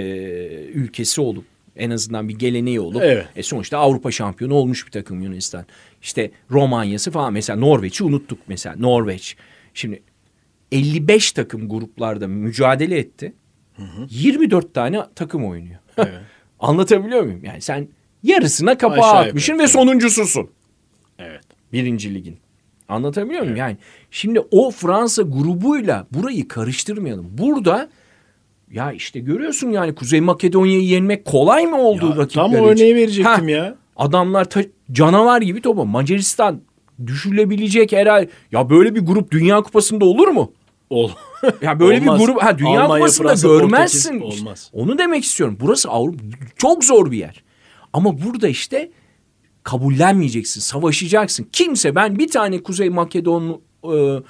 ülkesi 0.75 1.21
olup 1.21 1.45
en 1.77 1.91
azından 1.91 2.29
bir 2.29 2.35
geleneği 2.39 2.81
olup 2.81 3.03
Evet. 3.03 3.27
e, 3.37 3.43
sonuçta 3.43 3.79
Avrupa 3.79 4.11
şampiyonu 4.11 4.55
olmuş 4.55 4.87
bir 4.87 4.93
takım 4.93 5.23
Yunanistan. 5.23 5.65
İşte 6.03 6.31
Romanya'sı 6.51 7.11
falan 7.11 7.33
mesela 7.33 7.59
Norveç'i 7.59 8.05
unuttuk 8.05 8.39
mesela 8.49 8.77
Norveç. 8.79 9.37
Şimdi 9.75 10.03
55 10.73 11.33
takım 11.33 11.69
gruplarda 11.69 12.29
mücadele 12.29 12.99
etti. 12.99 13.35
24 14.11 14.75
tane 14.75 15.03
takım 15.15 15.45
oynuyor. 15.47 15.79
Evet. 15.99 16.21
Anlatabiliyor 16.61 17.23
muyum? 17.23 17.45
Yani 17.45 17.61
sen 17.61 17.89
yarısına 18.23 18.79
kapağı 18.79 18.99
Aşağı 18.99 19.11
yukarı, 19.11 19.29
atmışsın 19.29 19.53
ve 19.53 19.63
evet. 19.63 19.71
sonuncususun 19.71 20.51
Evet. 21.19 21.45
birinci 21.73 22.15
ligin. 22.15 22.37
Anlatabiliyor 22.89 23.41
muyum? 23.43 23.57
Yani 23.57 23.77
şimdi 24.11 24.41
o 24.51 24.71
Fransa 24.71 25.23
grubuyla 25.23 26.07
burayı 26.11 26.49
karıştırmayalım. 26.49 27.27
Burada 27.39 27.89
ya 28.73 28.93
işte 28.93 29.21
görüyorsun 29.21 29.71
yani 29.71 29.95
Kuzey 29.95 30.21
Makedonya'yı 30.21 30.85
yenmek 30.85 31.25
kolay 31.25 31.67
mı 31.67 31.77
oldu 31.83 32.11
Ya, 32.11 32.17
rakipler 32.17 32.43
tam 32.43 32.55
o 32.55 32.67
örneği 32.67 32.95
verecektim 32.95 33.45
Ha, 33.45 33.51
ya. 33.51 33.77
Adamlar 33.97 34.45
ta- 34.51 34.65
canavar 34.93 35.43
gibi 35.43 35.61
topa. 35.61 35.85
Macaristan 35.85 36.61
düşülebilecek 37.07 37.93
herhalde. 37.93 38.29
Ya 38.53 38.71
böyle 38.71 38.95
bir 38.95 39.01
grup 39.01 39.31
Dünya 39.31 39.63
Kupası'nda 39.63 40.05
olur 40.05 40.29
mu? 40.29 40.53
Ol. 40.91 41.11
Ya 41.63 41.81
böyle 41.81 42.01
Olmaz. 42.01 42.21
bir 42.21 42.27
grup 42.27 42.43
ha 42.43 42.59
Dünya 42.59 42.83
Almanya, 42.83 43.01
Kupası'nda 43.01 43.29
Fransa, 43.29 43.49
görmezsin. 43.49 44.21
Portekiz, 44.21 44.41
olmaz. 44.43 44.71
Onu 44.73 44.99
demek 44.99 45.25
istiyorum. 45.25 45.57
Burası 45.61 45.89
Avrupa 45.89 46.23
çok 46.57 46.85
zor 46.85 47.11
bir 47.11 47.19
yer. 47.19 47.45
Ama 47.93 48.23
burada 48.23 48.49
işte 48.49 48.91
kabullenmeyeceksin, 49.63 50.61
savaşacaksın. 50.61 51.47
Kimse 51.53 51.95
ben 51.95 52.19
bir 52.19 52.29
tane 52.29 52.63
Kuzey 52.63 52.91
Makedon 52.91 53.61
e, 53.85 54.23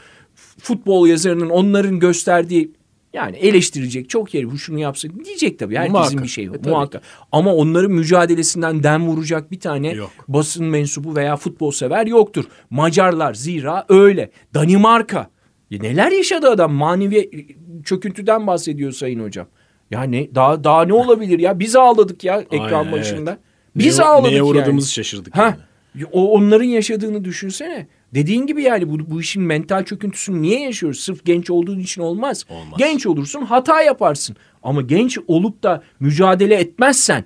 futbol 0.58 1.06
yazarının 1.06 1.50
onların 1.50 1.98
gösterdiği 1.98 2.72
yani 3.14 3.36
eleştirecek 3.36 4.10
çok 4.10 4.34
yeri 4.34 4.50
bu 4.50 4.58
şunu 4.58 4.78
yapsın 4.78 5.12
diyecek 5.24 5.58
tabii. 5.58 5.76
Herkesin 5.76 5.92
Muhakkak. 5.98 6.22
bir 6.22 6.28
şeyi 6.28 6.50
var. 6.50 6.54
E, 6.54 6.58
tabii. 6.58 6.70
muhakkak. 6.70 7.02
Ama 7.32 7.54
onların 7.54 7.90
mücadelesinden 7.90 8.82
dem 8.82 9.06
vuracak 9.06 9.50
bir 9.50 9.60
tane 9.60 9.92
Yok. 9.92 10.10
basın 10.28 10.66
mensubu 10.66 11.16
veya 11.16 11.36
futbol 11.36 11.70
sever 11.70 12.06
yoktur. 12.06 12.44
Macarlar 12.70 13.34
zira 13.34 13.84
öyle. 13.88 14.30
Danimarka. 14.54 15.30
Ya 15.70 15.80
neler 15.82 16.12
yaşadı 16.12 16.50
adam 16.50 16.72
manevi 16.72 17.30
çöküntüden 17.84 18.46
bahsediyor 18.46 18.92
sayın 18.92 19.20
hocam. 19.20 19.46
Ya 19.90 20.02
ne 20.02 20.34
daha 20.34 20.64
daha 20.64 20.84
ne 20.84 20.92
olabilir 20.92 21.38
ya? 21.38 21.58
Biz 21.58 21.76
ağladık 21.76 22.24
ya 22.24 22.40
ekran 22.50 22.72
Aynen, 22.80 22.92
başında. 22.92 23.30
evet. 23.30 23.40
Biz 23.76 23.98
Neye- 23.98 24.04
ağladık 24.08 24.26
Neye 24.30 24.36
yani. 24.36 24.42
uğradığımızı 24.46 24.92
şaşırdık. 24.92 25.36
Ha, 25.36 25.42
yani. 25.42 25.54
O 26.12 26.30
onların 26.30 26.64
yaşadığını 26.64 27.24
düşünsene. 27.24 27.86
Dediğin 28.14 28.46
gibi 28.46 28.62
yani 28.62 28.90
bu, 28.90 29.10
bu 29.10 29.20
işin 29.20 29.42
mental 29.42 29.84
çöküntüsünü 29.84 30.42
niye 30.42 30.60
yaşıyoruz? 30.60 31.00
Sırf 31.00 31.24
genç 31.24 31.50
olduğun 31.50 31.78
için 31.78 32.02
olmaz. 32.02 32.44
Olmaz. 32.48 32.78
Genç 32.78 33.06
olursun 33.06 33.42
hata 33.42 33.82
yaparsın. 33.82 34.36
Ama 34.62 34.82
genç 34.82 35.18
olup 35.28 35.62
da 35.62 35.82
mücadele 36.00 36.54
etmezsen 36.54 37.24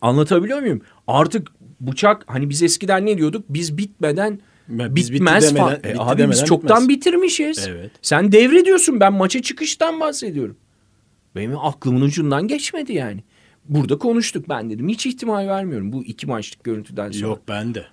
anlatabiliyor 0.00 0.60
muyum? 0.60 0.82
Artık 1.06 1.52
bıçak 1.80 2.24
hani 2.26 2.50
biz 2.50 2.62
eskiden 2.62 3.06
ne 3.06 3.18
diyorduk? 3.18 3.44
Biz 3.48 3.78
bitmeden 3.78 4.40
biz 4.68 5.12
bitti 5.12 5.14
bitmez 5.14 5.44
demeden- 5.44 5.64
falan. 5.64 5.74
E 5.74 5.76
bitti 5.76 6.00
abi 6.00 6.10
biz 6.10 6.18
demeden 6.18 6.44
çoktan 6.44 6.82
bitmez. 6.82 6.88
bitirmişiz. 6.88 7.66
Evet. 7.68 7.90
Sen 8.02 8.32
devrediyorsun 8.32 9.00
ben 9.00 9.12
maça 9.12 9.42
çıkıştan 9.42 10.00
bahsediyorum. 10.00 10.56
Benim 11.36 11.58
aklımın 11.58 12.00
ucundan 12.00 12.48
geçmedi 12.48 12.92
yani. 12.92 13.24
Burada 13.68 13.98
konuştuk. 13.98 14.48
Ben 14.48 14.70
dedim 14.70 14.88
hiç 14.88 15.06
ihtimal 15.06 15.48
vermiyorum 15.48 15.92
bu 15.92 16.04
iki 16.04 16.26
maçlık 16.26 16.64
görüntüden 16.64 17.10
sonra. 17.10 17.26
Yok 17.26 17.40
ben 17.48 17.74
de. 17.74 17.84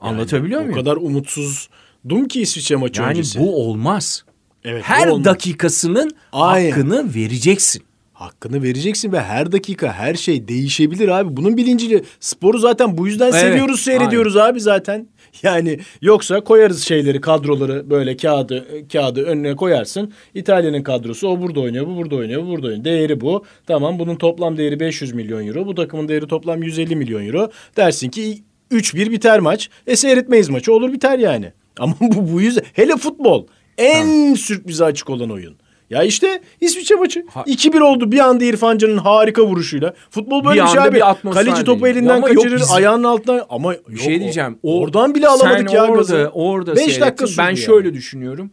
Anlatabiliyor 0.00 0.60
O 0.60 0.64
muyum? 0.64 0.78
kadar 0.78 0.96
umutsuzdum 0.96 2.28
ki 2.28 2.40
İsviçre 2.40 2.76
maçı 2.76 3.02
yani 3.02 3.10
öncesi. 3.10 3.38
bu 3.40 3.56
olmaz. 3.68 4.24
Evet, 4.64 4.82
Her 4.84 5.06
olmaz. 5.08 5.24
dakikasının 5.24 6.10
Aynen. 6.32 6.70
hakkını 6.70 7.14
vereceksin. 7.14 7.82
Hakkını 8.12 8.62
vereceksin 8.62 9.12
ve 9.12 9.20
her 9.22 9.52
dakika 9.52 9.92
her 9.92 10.14
şey 10.14 10.48
değişebilir 10.48 11.08
abi. 11.08 11.36
Bunun 11.36 11.56
bilinciyle 11.56 12.02
sporu 12.20 12.58
zaten 12.58 12.98
bu 12.98 13.06
yüzden 13.06 13.30
Evet, 13.30 13.40
seviyoruz, 13.40 13.80
seyrediyoruz 13.80 14.36
abi 14.36 14.60
zaten. 14.60 15.08
Yani 15.42 15.78
yoksa 16.02 16.40
koyarız 16.40 16.82
şeyleri, 16.84 17.20
kadroları 17.20 17.90
böyle 17.90 18.16
kağıdı 18.16 18.88
kağıdı 18.92 19.24
önüne 19.24 19.56
koyarsın. 19.56 20.12
İtalya'nın 20.34 20.82
kadrosu 20.82 21.28
o 21.28 21.40
burada 21.42 21.60
oynuyor, 21.60 21.86
bu 21.86 21.96
burada 21.96 22.16
oynuyor, 22.16 22.42
bu 22.42 22.48
burada 22.48 22.66
oynuyor. 22.66 22.84
Değeri 22.84 23.20
bu. 23.20 23.44
Tamam 23.66 23.98
bunun 23.98 24.16
toplam 24.16 24.56
değeri 24.56 24.80
500 24.80 25.14
milyon 25.14 25.46
euro. 25.46 25.66
Bu 25.66 25.74
takımın 25.74 26.08
değeri 26.08 26.26
toplam 26.26 26.62
150 26.62 26.96
milyon 26.96 27.26
euro. 27.26 27.50
Dersin 27.76 28.08
ki 28.08 28.42
3-1 28.70 29.10
biter 29.10 29.40
maç. 29.40 29.70
E 29.86 29.96
seyretmeyiz 29.96 30.48
maçı 30.48 30.72
olur 30.72 30.92
biter 30.92 31.18
yani. 31.18 31.52
Ama 31.78 31.94
bu 32.00 32.32
bu 32.32 32.40
yüzden 32.40 32.64
hele 32.72 32.96
futbol 32.96 33.46
en 33.78 34.34
sürprize 34.34 34.84
açık 34.84 35.10
olan 35.10 35.30
oyun. 35.30 35.56
Ya 35.90 36.02
işte 36.02 36.40
İsviçre 36.60 36.94
maçı. 36.94 37.24
Ha- 37.30 37.44
2-1 37.46 37.80
oldu 37.82 38.12
bir 38.12 38.18
anda 38.18 38.44
İrfan 38.44 38.78
Can'ın 38.78 38.98
harika 38.98 39.42
vuruşuyla. 39.46 39.94
Futbol 40.10 40.44
böyle 40.44 40.60
Bir 40.60 40.64
bir, 40.66 40.70
şey 40.70 40.80
abi. 40.80 40.94
bir 40.94 41.30
Kaleci 41.32 41.64
topu 41.64 41.84
değil. 41.84 41.96
elinden 41.96 42.22
kaçırır, 42.22 42.56
bizim- 42.56 42.74
ayağının 42.76 43.04
altından 43.04 43.46
ama 43.50 43.74
yok, 43.74 43.88
Bir 43.90 43.98
şey 43.98 44.16
o- 44.16 44.20
diyeceğim. 44.20 44.58
O, 44.62 44.80
oradan 44.80 45.14
bile 45.14 45.28
alamadık 45.28 45.70
sen 45.70 45.76
ya 45.76 45.82
orada, 45.84 45.96
gazı. 45.96 46.30
Orada 46.34 46.72
5 46.76 46.78
seyrettin. 46.78 47.00
dakika 47.00 47.26
sürdü 47.26 47.38
Ben 47.38 47.44
yani. 47.44 47.56
şöyle 47.56 47.94
düşünüyorum. 47.94 48.50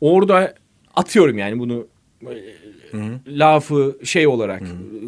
Orada 0.00 0.54
atıyorum 0.96 1.38
yani 1.38 1.58
bunu 1.58 1.86
e, 2.22 2.34
lafı 3.28 3.98
şey 4.04 4.26
olarak 4.26 4.62
e, 4.62 4.66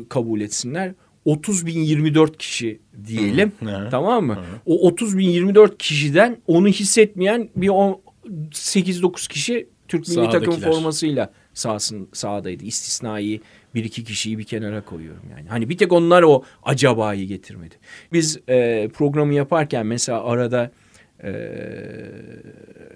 kabul 0.09 0.41
etsinler. 0.41 0.93
30 1.25 1.67
bin 1.67 1.81
24 1.81 2.39
kişi 2.39 2.81
diyelim. 3.07 3.53
Hı. 3.65 3.89
Tamam 3.91 4.27
mı? 4.27 4.39
O 4.67 4.87
30 4.87 5.19
bin 5.19 5.29
24 5.31 5.79
kişiden 5.79 6.37
onu 6.47 6.69
hissetmeyen 6.69 7.49
bir 7.57 7.69
8-9 7.69 9.29
kişi 9.29 9.69
Türk 9.89 10.09
milli 10.09 10.31
takım 10.31 10.55
formasıyla 10.61 11.31
sahasın, 11.57 12.09
sahadaydı. 12.13 12.65
İstisnai 12.65 13.41
bir 13.75 13.85
iki 13.85 14.05
kişiyi 14.05 14.39
bir 14.39 14.45
kenara 14.45 14.85
koyuyorum 14.85 15.23
yani. 15.31 15.49
Hani 15.49 15.69
bir 15.69 15.79
tek 15.79 15.93
onlar 15.93 16.23
o 16.23 16.43
acabayı 16.63 17.27
getirmedi. 17.27 17.75
Biz 18.13 18.41
e, 18.49 18.89
programı 18.95 19.35
yaparken 19.35 19.87
mesela 19.87 20.25
arada 20.25 20.71
e, 21.25 21.29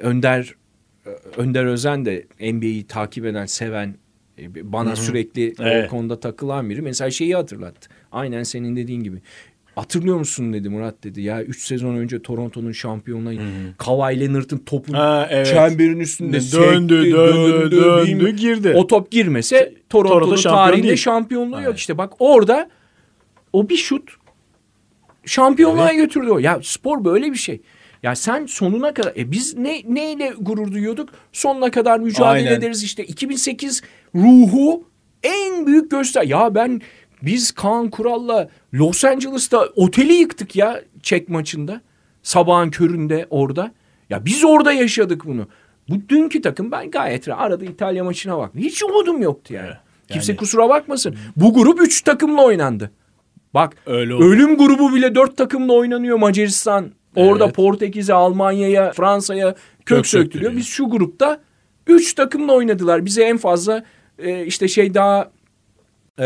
Önder 0.02 0.54
Önder 1.36 1.64
Özen 1.64 2.04
de 2.04 2.26
NBA'yi 2.40 2.86
takip 2.86 3.24
eden, 3.26 3.46
seven, 3.46 3.94
e, 4.38 4.72
bana 4.72 4.96
sürekli 4.96 5.54
o 5.60 5.62
Evet. 5.62 5.90
konuda 5.90 6.20
takılan 6.20 6.70
biri. 6.70 6.82
Mesela 6.82 7.10
şeyi 7.10 7.34
hatırlattı. 7.34 7.88
Aynen 8.12 8.42
senin 8.42 8.76
dediğin 8.76 9.02
gibi. 9.02 9.20
Hatırlıyor 9.80 10.18
musun 10.18 10.52
dedi 10.52 10.68
Murat 10.68 11.04
dedi. 11.04 11.20
Ya 11.20 11.42
3 11.42 11.62
sezon 11.66 11.94
önce 11.96 12.22
Toronto'nun 12.22 12.72
şampiyonluğu 12.72 13.30
Kawhi 13.78 14.20
Leonard'ın 14.20 14.58
topun 14.58 14.92
Ha, 14.94 15.26
evet. 15.30 15.46
çemberin 15.46 16.00
üstünde 16.00 16.32
Döndü, 16.52 17.02
sekti, 17.02 17.12
döndü, 17.16 17.70
döndü, 17.70 18.06
bilmem- 18.06 18.36
girdi. 18.36 18.72
O 18.76 18.86
top 18.86 19.10
girmese 19.10 19.74
Toronto'nun 19.90 20.20
Toronto 20.20 20.36
şampiyon 20.36 20.66
tarihinde 20.66 20.86
değil. 20.86 20.96
şampiyonluğu 20.96 21.56
yok. 21.56 21.64
Evet. 21.66 21.78
İşte 21.78 21.98
bak 21.98 22.12
orada 22.18 22.70
o 23.52 23.68
bir 23.68 23.76
şut 23.76 24.10
şampiyonluğa 25.26 25.92
götürdü 25.92 26.30
o. 26.30 26.38
Ya 26.38 26.60
spor 26.62 27.04
böyle 27.04 27.32
bir 27.32 27.36
şey. 27.38 27.60
Ya 28.02 28.14
sen 28.16 28.46
sonuna 28.46 28.94
kadar 28.94 29.12
e 29.16 29.30
biz 29.32 29.56
ne 29.58 29.82
neyle 29.88 30.32
gurur 30.40 30.72
duyuyorduk? 30.72 31.08
Sonuna 31.32 31.70
kadar 31.70 31.98
mücadele 32.00 32.28
Aynen. 32.48 32.52
ederiz 32.52 32.82
işte 32.84 33.04
2008 33.04 33.82
ruhu 34.14 34.84
en 35.22 35.66
büyük 35.66 35.90
göster. 35.90 36.22
Ya 36.22 36.54
ben 36.54 36.80
biz 37.22 37.50
Kaan 37.52 37.90
Kural'la 37.90 38.48
Los 38.74 39.04
Angeles'ta 39.04 39.66
oteli 39.76 40.12
yıktık 40.12 40.56
ya 40.56 40.80
çek 41.02 41.28
maçında. 41.28 41.80
Sabahın 42.22 42.70
köründe 42.70 43.26
orada. 43.30 43.72
Ya 44.10 44.24
biz 44.24 44.44
orada 44.44 44.72
yaşadık 44.72 45.24
bunu. 45.26 45.48
Bu 45.88 45.94
dünkü 46.08 46.42
takım 46.42 46.70
ben 46.70 46.90
gayet 46.90 47.28
rahat 47.28 47.40
arada 47.46 47.64
İtalya 47.64 48.04
maçına 48.04 48.38
bak. 48.38 48.50
Hiç 48.56 48.82
umudum 48.82 49.22
yoktu 49.22 49.54
yani. 49.54 49.70
Kimse 50.08 50.32
Yani- 50.32 50.38
kusura 50.38 50.68
bakmasın. 50.68 51.16
Bu 51.36 51.54
grup 51.54 51.82
üç 51.82 52.02
takımla 52.02 52.42
oynandı. 52.44 52.90
Bak 53.54 53.76
Öyle 53.86 54.14
oldu. 54.14 54.24
ölüm 54.24 54.56
grubu 54.56 54.94
bile 54.94 55.14
dört 55.14 55.36
takımla 55.36 55.72
oynanıyor 55.72 56.18
Macaristan. 56.18 56.90
Orada 57.16 57.44
Evet. 57.44 57.54
Portekiz'e, 57.54 58.14
Almanya'ya, 58.14 58.92
Fransa'ya 58.92 59.54
kök, 59.54 59.58
Kök 59.86 60.06
söktürüyor. 60.06 60.24
söktürüyor. 60.24 60.56
Biz 60.56 60.66
şu 60.66 60.90
grupta 60.90 61.40
üç 61.86 62.14
takımla 62.14 62.52
oynadılar. 62.52 63.04
Bize 63.04 63.22
en 63.22 63.36
fazla 63.36 63.84
e, 64.18 64.46
işte 64.46 64.68
şey 64.68 64.94
daha 64.94 65.30
e, 66.20 66.24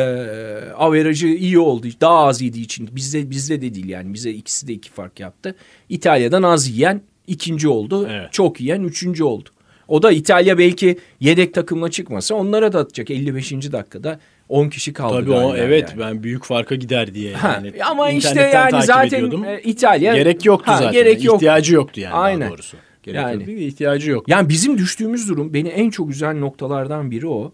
averajı 0.77 1.27
iyi 1.27 1.59
oldu. 1.59 1.87
Daha 2.01 2.19
az 2.27 2.43
yediği 2.43 2.65
için. 2.65 2.89
Bizde, 2.93 3.31
bizde 3.31 3.63
de 3.63 3.75
değil 3.75 3.89
yani. 3.89 4.15
Bize 4.15 4.31
ikisi 4.31 4.69
de 4.69 4.73
iki 4.73 4.91
fark 4.91 5.21
yaptı. 5.21 5.55
İtalya'dan 5.89 6.43
az 6.43 6.69
yiyen 6.69 7.01
ikinci 7.27 7.69
oldu. 7.69 8.09
Evet. 8.11 8.33
Çok 8.33 8.61
yiyen 8.61 8.83
üçüncü 8.83 9.25
oldu. 9.25 9.49
O 9.89 10.03
da 10.03 10.13
İtalya 10.13 10.59
belki 10.59 10.99
yedek 11.21 11.55
takımla 11.55 11.91
çıkmasa 11.91 12.35
onlara 12.35 12.73
da 12.73 12.79
atacak 12.79 13.11
55. 13.11 13.53
dakikada 13.53 14.21
10 14.49 14.69
kişi 14.69 14.93
kaldı. 14.93 15.21
Tabii 15.21 15.31
o 15.31 15.57
evet 15.57 15.89
yani. 15.91 16.01
ben 16.01 16.23
büyük 16.23 16.45
farka 16.45 16.75
gider 16.75 17.15
diye 17.15 17.35
Ha, 17.35 17.61
yani. 17.65 17.85
ama 17.85 18.11
işte 18.11 18.41
yani 18.55 18.83
zaten 18.83 19.19
ediyordum. 19.19 19.45
e, 19.45 19.61
İtalya 19.61 20.15
gerek 20.15 20.45
yoktu 20.45 20.73
Ha, 20.73 20.77
zaten. 20.77 20.93
Gerek 20.93 21.25
yok. 21.25 21.37
İhtiyacı 21.37 21.75
yoktu 21.75 22.01
yani 22.01 22.15
Aynen. 22.15 22.41
daha 22.41 22.51
doğrusu. 22.51 22.77
Gerek 23.03 23.21
Yani. 23.21 23.35
yok 23.35 23.47
değil 23.47 23.59
de 23.59 23.65
ihtiyacı 23.65 24.11
yok. 24.11 24.29
Yani 24.29 24.49
bizim 24.49 24.79
düştüğümüz 24.79 25.29
durum 25.29 25.55
beni 25.55 25.69
en 25.69 25.91
çok 25.91 26.11
üzen 26.11 26.41
noktalardan 26.41 27.11
biri 27.11 27.27
o. 27.27 27.53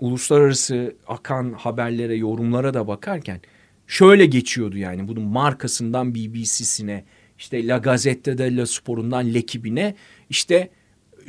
Uluslararası 0.00 0.94
akan 1.08 1.52
haberlere, 1.52 2.14
yorumlara 2.16 2.74
da 2.74 2.88
bakarken 2.88 3.40
şöyle 3.86 4.26
geçiyordu 4.26 4.78
yani 4.78 5.08
bunun 5.08 5.22
markasından 5.22 6.14
BBC'sine, 6.14 7.04
işte 7.38 7.66
La 7.66 7.78
Gazzetta 7.78 8.38
dello 8.38 8.66
Spor'undan 8.66 9.34
L'Equipe'ine 9.34 9.94
işte 10.30 10.70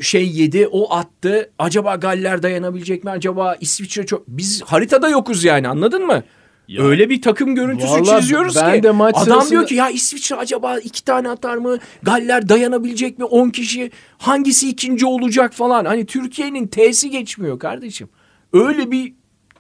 şey 0.01 0.30
yedi 0.32 0.67
o 0.67 0.93
attı. 0.93 1.51
Acaba 1.60 1.95
Galler 1.95 2.43
dayanabilecek 2.43 3.03
mi? 3.03 3.10
Acaba 3.10 3.56
İsviçre 3.62 4.06
çok... 4.06 4.27
Biz 4.27 4.62
haritada 4.62 5.10
yokuz 5.10 5.43
yani 5.43 5.67
anladın 5.67 6.06
mı? 6.06 6.23
Ya, 6.67 6.84
Öyle 6.84 7.10
bir 7.10 7.21
takım 7.21 7.56
görüntüsü 7.56 7.91
vallahi 7.91 8.21
çiziyoruz 8.21 8.56
ben 8.56 8.75
ki. 8.75 8.84
de 8.84 8.91
maç 8.91 9.15
adam 9.17 9.25
sırasında- 9.25 9.49
diyor 9.49 9.67
ki 9.67 9.75
ya 9.75 9.89
İsviçre 9.89 10.36
acaba 10.36 10.80
iki 10.80 11.06
tane 11.06 11.30
atar 11.30 11.58
mı? 11.58 11.77
Galler 12.03 12.49
dayanabilecek 12.49 13.19
mi? 13.19 13.25
10 13.25 13.49
kişi 13.49 13.91
hangisi 14.17 14.69
ikinci 14.69 15.06
olacak 15.06 15.53
falan. 15.53 15.86
Hani 15.86 16.06
Türkiye'nin 16.06 16.67
T'si 16.67 17.10
geçmiyor 17.10 17.60
kardeşim. 17.60 18.10
Öyle 18.53 18.91
bir 18.91 19.13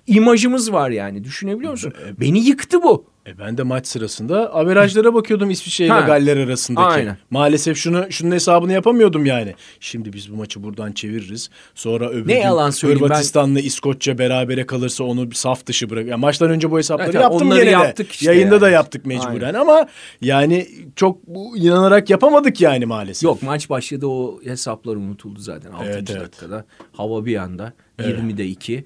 imajımız 0.07 0.73
var 0.73 0.89
yani 0.89 1.23
düşünebiliyor 1.23 1.71
musun? 1.71 1.93
Beni 2.19 2.39
yıktı 2.39 2.83
bu. 2.83 3.05
E 3.27 3.39
ben 3.39 3.57
de 3.57 3.63
maç 3.63 3.87
sırasında 3.87 4.53
averajlara 4.53 5.13
bakıyordum 5.13 5.49
İsviçre 5.49 5.85
ile. 5.85 5.93
Galler 5.93 6.37
arasındaki. 6.37 6.87
Aynen. 6.87 7.17
Maalesef 7.29 7.77
şunu 7.77 8.05
şunun 8.09 8.31
hesabını 8.31 8.73
yapamıyordum 8.73 9.25
yani. 9.25 9.53
Şimdi 9.79 10.13
biz 10.13 10.31
bu 10.31 10.35
maçı 10.35 10.63
buradan 10.63 10.91
çeviririz. 10.91 11.49
Sonra 11.75 12.09
öbür 12.09 12.27
Ne 12.27 12.33
gün 12.33 12.41
yalan 12.41 12.69
söyleyeyim, 12.69 13.01
ben- 13.01 13.05
Hırvatistan'la 13.05 13.59
İskoçya 13.59 14.17
berabere 14.17 14.65
kalırsa 14.65 15.03
onu 15.03 15.31
saf 15.31 15.65
dışı 15.65 15.89
bırak. 15.89 16.07
Yani 16.07 16.19
maçtan 16.19 16.49
önce 16.49 16.71
bu 16.71 16.77
hesapları 16.77 17.11
Evet, 17.11 17.21
yaptım 17.21 17.49
gene 17.49 17.65
de. 17.65 17.69
yaptık 17.69 18.11
işte 18.11 18.25
Yayında 18.25 18.53
yani. 18.55 18.61
da 18.61 18.69
yaptık 18.69 19.05
mecburen 19.05 19.53
ama 19.53 19.87
yani 20.21 20.67
çok 20.95 21.27
bu, 21.27 21.57
inanarak 21.57 22.09
yapamadık 22.09 22.61
yani 22.61 22.85
maalesef. 22.85 23.23
Yok 23.23 23.43
maç 23.43 23.69
başladı 23.69 24.07
o 24.07 24.39
hesaplar 24.43 24.95
unutuldu 24.95 25.39
zaten 25.39 25.71
6. 25.71 25.85
Evet, 25.85 26.09
evet. 26.11 26.21
dakikada. 26.21 26.65
Hava 26.93 27.25
bir 27.25 27.35
anda 27.35 27.73
20'de 27.99 28.45
2. 28.47 28.85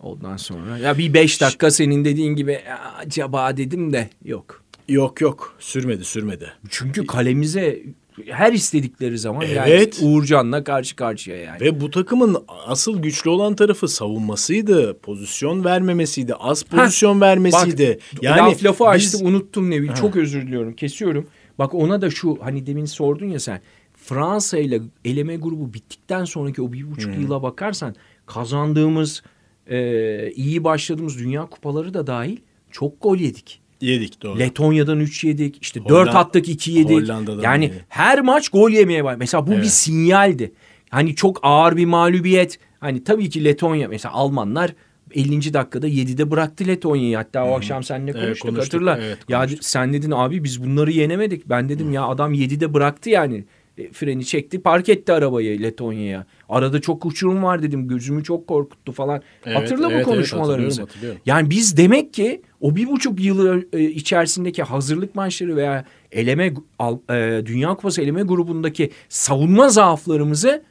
Ondan 0.00 0.36
sonra 0.36 0.78
ya 0.78 0.98
bir 0.98 1.14
5 1.14 1.40
dakika 1.40 1.70
senin 1.70 2.04
dediğin 2.04 2.34
gibi 2.36 2.52
"Ya, 2.52 2.92
acaba 2.98 3.56
dedim 3.56 3.92
de 3.92 4.08
yok. 4.24 4.62
Yok 4.88 5.20
yok 5.20 5.56
sürmedi 5.58 6.04
sürmedi. 6.04 6.52
Çünkü 6.70 7.06
kalemize 7.06 7.82
her 8.26 8.52
istedikleri 8.52 9.18
zaman 9.18 9.42
Evet. 9.46 9.56
yani 10.02 10.08
Uğurcan'la 10.08 10.64
karşı 10.64 10.96
karşıya 10.96 11.36
yani. 11.36 11.60
Ve 11.60 11.80
bu 11.80 11.90
takımın 11.90 12.44
asıl 12.66 13.02
güçlü 13.02 13.30
olan 13.30 13.54
tarafı 13.56 13.88
savunmasıydı. 13.88 14.98
Pozisyon 14.98 15.64
vermemesiydi. 15.64 16.34
Az 16.34 16.62
pozisyon 16.62 17.20
vermesiydi. 17.20 17.98
Bak, 18.14 18.22
yani 18.22 18.38
laf 18.38 18.64
lafı 18.64 18.84
biz- 18.84 18.88
açtım 18.90 19.26
unuttum 19.26 19.70
Nevil. 19.70 19.92
Çok 19.94 20.16
özür 20.16 20.42
diliyorum. 20.42 20.72
Kesiyorum. 20.72 21.26
Bak 21.58 21.74
ona 21.74 22.00
da 22.02 22.10
şu 22.10 22.38
hani 22.42 22.66
demin 22.66 22.84
sordun 22.84 23.26
ya 23.26 23.40
sen. 23.40 23.60
Fransa 23.96 24.58
ile 24.58 24.80
eleme 25.04 25.36
grubu 25.36 25.74
bittikten 25.74 26.24
sonraki 26.24 26.62
o 26.62 26.72
bir 26.72 26.90
buçuk 26.90 27.18
yıla 27.18 27.42
bakarsan 27.42 27.94
kazandığımız 28.26 29.22
e, 29.70 30.30
iyi 30.32 30.64
başladığımız 30.64 31.18
dünya 31.18 31.46
kupaları 31.46 31.94
da 31.94 32.06
dahil 32.06 32.36
çok 32.70 33.02
gol 33.02 33.16
yedik. 33.16 33.60
yedik 33.80 34.22
doğru. 34.22 34.38
Letonya'dan 34.38 35.00
3 35.00 35.24
yedik. 35.24 35.58
İşte 35.62 35.80
Hollanda- 35.80 35.88
4 36.06 36.14
attık 36.14 36.48
2 36.48 36.72
yedik. 36.72 37.08
Yani 37.42 37.64
yedik. 37.64 37.80
her 37.88 38.20
maç 38.20 38.48
gol 38.48 38.70
yemeye 38.70 39.04
var. 39.04 39.14
Mesela 39.18 39.46
bu 39.46 39.50
bir 39.50 39.56
Evet. 39.56 39.70
sinyaldi. 39.70 40.52
Hani 40.90 41.14
çok 41.14 41.38
ağır 41.42 41.76
bir 41.76 41.84
mağlubiyet. 41.86 42.58
Hani 42.80 43.04
tabii 43.04 43.30
ki 43.30 43.44
Letonya 43.44 43.88
mesela 43.88 44.14
Almanlar 44.14 44.74
50. 45.14 45.54
dakikada 45.54 45.88
7'de 45.88 46.30
bıraktı 46.30 46.66
Letonya'yı. 46.66 47.16
Hatta 47.16 47.44
o 47.44 47.56
akşam 47.56 47.82
seninle 47.84 48.10
Evet, 48.10 48.22
konuştuk, 48.24 48.48
konuştuk. 48.50 48.74
hatırla. 48.74 48.98
Evet, 49.06 49.18
ya 49.28 49.38
konuştuk. 49.38 49.64
sen 49.64 49.92
dedin 49.92 50.10
abi 50.10 50.44
biz 50.44 50.64
bunları 50.64 50.90
yenemedik. 50.92 51.48
Ben 51.48 51.68
dedim 51.68 51.92
ya 51.92 52.04
adam 52.06 52.32
7'de 52.34 52.74
bıraktı 52.74 53.10
yani. 53.10 53.44
E, 53.78 53.92
freni 53.92 54.24
çekti 54.24 54.62
park 54.62 54.88
etti 54.88 55.12
arabayı 55.12 55.62
Letonya'ya. 55.62 56.26
Arada 56.48 56.80
çok 56.80 57.06
uçurum 57.06 57.42
var 57.42 57.62
dedim 57.62 57.88
gözümü 57.88 58.24
çok 58.24 58.46
korkuttu 58.46 58.92
falan. 58.92 59.22
Evet, 59.46 59.56
Hatırla 59.58 59.82
evet, 59.86 59.90
bu 59.90 59.96
evet, 59.96 60.04
konuşmalarımızı. 60.04 60.80
hatırlıyorum, 60.80 60.86
hatırlıyorum. 60.88 61.20
yani 61.26 61.50
biz 61.50 61.76
demek 61.76 62.14
ki 62.14 62.42
o 62.60 62.76
bir 62.76 62.86
buçuk 62.88 63.20
yıl 63.20 63.62
e, 63.72 63.80
içerisindeki 63.82 64.62
hazırlık 64.62 65.14
maçları 65.14 65.56
veya 65.56 65.84
eleme 66.12 66.54
al- 66.78 66.98
e, 67.10 67.46
Dünya 67.46 67.68
Kupası 67.74 68.02
eleme 68.02 68.22
grubundaki 68.22 68.90
savunma 69.08 69.68
zaaflarımızı 69.68 70.62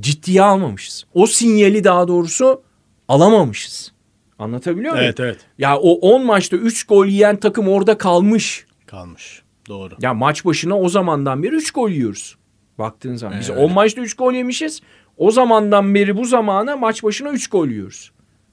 ciddiye 0.00 0.42
almamışız. 0.42 1.04
O 1.14 1.26
sinyali 1.26 1.84
daha 1.84 2.08
doğrusu 2.08 2.62
alamamışız. 3.08 3.92
Anlatabiliyor 4.38 4.92
muyum? 4.92 5.04
Evet 5.06 5.20
evet 5.20 5.38
Ya 5.58 5.78
o 5.78 5.92
10 5.92 6.26
maçta 6.26 6.56
3 6.56 6.84
gol 6.84 7.06
yiyen 7.06 7.36
takım 7.36 7.68
orada 7.68 7.98
kalmış. 7.98 8.66
kalmış. 8.86 9.42
Doğru. 9.72 9.94
Ya 10.00 10.14
maç 10.14 10.44
başına 10.44 10.78
o 10.78 10.88
zamandan 10.88 11.42
beri 11.42 11.54
3 11.54 11.70
gol 11.70 11.90
yiyoruz. 11.90 12.36
Baktığın 12.78 13.16
zaman. 13.16 13.40
Biz 13.40 13.50
Evet. 13.50 13.60
10 13.60 13.72
maçta 13.72 14.00
3 14.00 14.14
gol 14.14 14.32
yemişiz. 14.32 14.80
O 15.16 15.30
zamandan 15.30 15.94
beri 15.94 16.16
bu 16.16 16.24
zamana 16.24 16.76
maç 16.76 17.02
başına 17.02 17.30
3 17.30 17.50
gol 17.50 17.68
yiyoruz. 17.68 18.12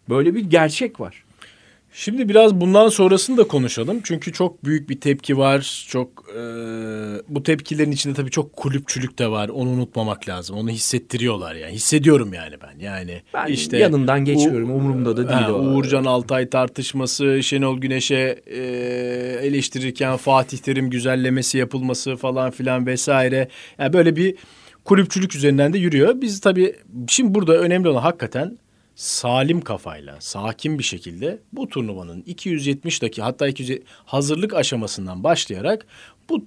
Böyle 0.09 0.35
bir 0.35 0.45
gerçek 0.49 0.99
var. 0.99 1.23
Şimdi 1.91 2.29
biraz 2.29 2.55
bundan 2.55 2.89
sonrasını 2.89 3.37
da 3.37 3.47
konuşalım. 3.47 3.99
Çünkü 4.03 4.33
çok 4.33 4.65
büyük 4.65 4.89
bir 4.89 4.99
tepki 5.01 5.37
var. 5.37 5.85
Çok 5.89 6.25
e, 6.35 6.41
bu 7.29 7.43
tepkilerin 7.43 7.91
içinde 7.91 8.13
tabii 8.13 8.31
çok 8.31 8.53
kulüpçülük 8.53 9.19
de 9.19 9.31
var. 9.31 9.49
Onu 9.49 9.69
unutmamak 9.69 10.29
lazım. 10.29 10.57
Onu 10.57 10.69
hissettiriyorlar 10.69 11.55
yani. 11.55 11.73
Hissediyorum 11.73 12.33
yani 12.33 12.55
ben. 12.63 12.79
Yani 12.85 13.21
Ben 13.33 13.47
işte 13.47 13.77
yanından 13.77 14.25
geçiyorum. 14.25 14.71
Umurumda 14.71 15.17
da 15.17 15.27
değil 15.29 15.39
Ha, 15.39 15.53
o. 15.53 15.59
Uğurcan 15.59 16.05
Altay 16.05 16.49
tartışması, 16.49 17.43
Şenol 17.43 17.77
Güneş'e 17.77 18.41
e, 18.47 18.57
eleştirirken 19.41 20.17
Fatih 20.17 20.57
Terim 20.57 20.89
güzellemesi 20.89 21.57
yapılması 21.57 22.15
falan 22.15 22.51
filan 22.51 22.85
vesaire. 22.85 23.47
Yani 23.79 23.93
böyle 23.93 24.15
bir 24.15 24.35
kulüpçülük 24.85 25.35
üzerinden 25.35 25.73
de 25.73 25.77
yürüyor. 25.77 26.21
Biz 26.21 26.39
tabii 26.39 26.75
şimdi 27.07 27.35
burada 27.35 27.57
önemli 27.57 27.89
olan 27.89 28.01
hakikaten 28.01 28.57
salim 28.99 29.61
kafayla, 29.61 30.15
sakin 30.19 30.79
bir 30.79 30.83
şekilde 30.83 31.39
bu 31.53 31.69
turnuvanın 31.69 32.21
270 32.21 33.01
dakika 33.01 33.25
hatta 33.25 33.47
200 33.47 33.79
hazırlık 34.05 34.53
aşamasından 34.53 35.23
başlayarak 35.23 35.85
bu 36.29 36.45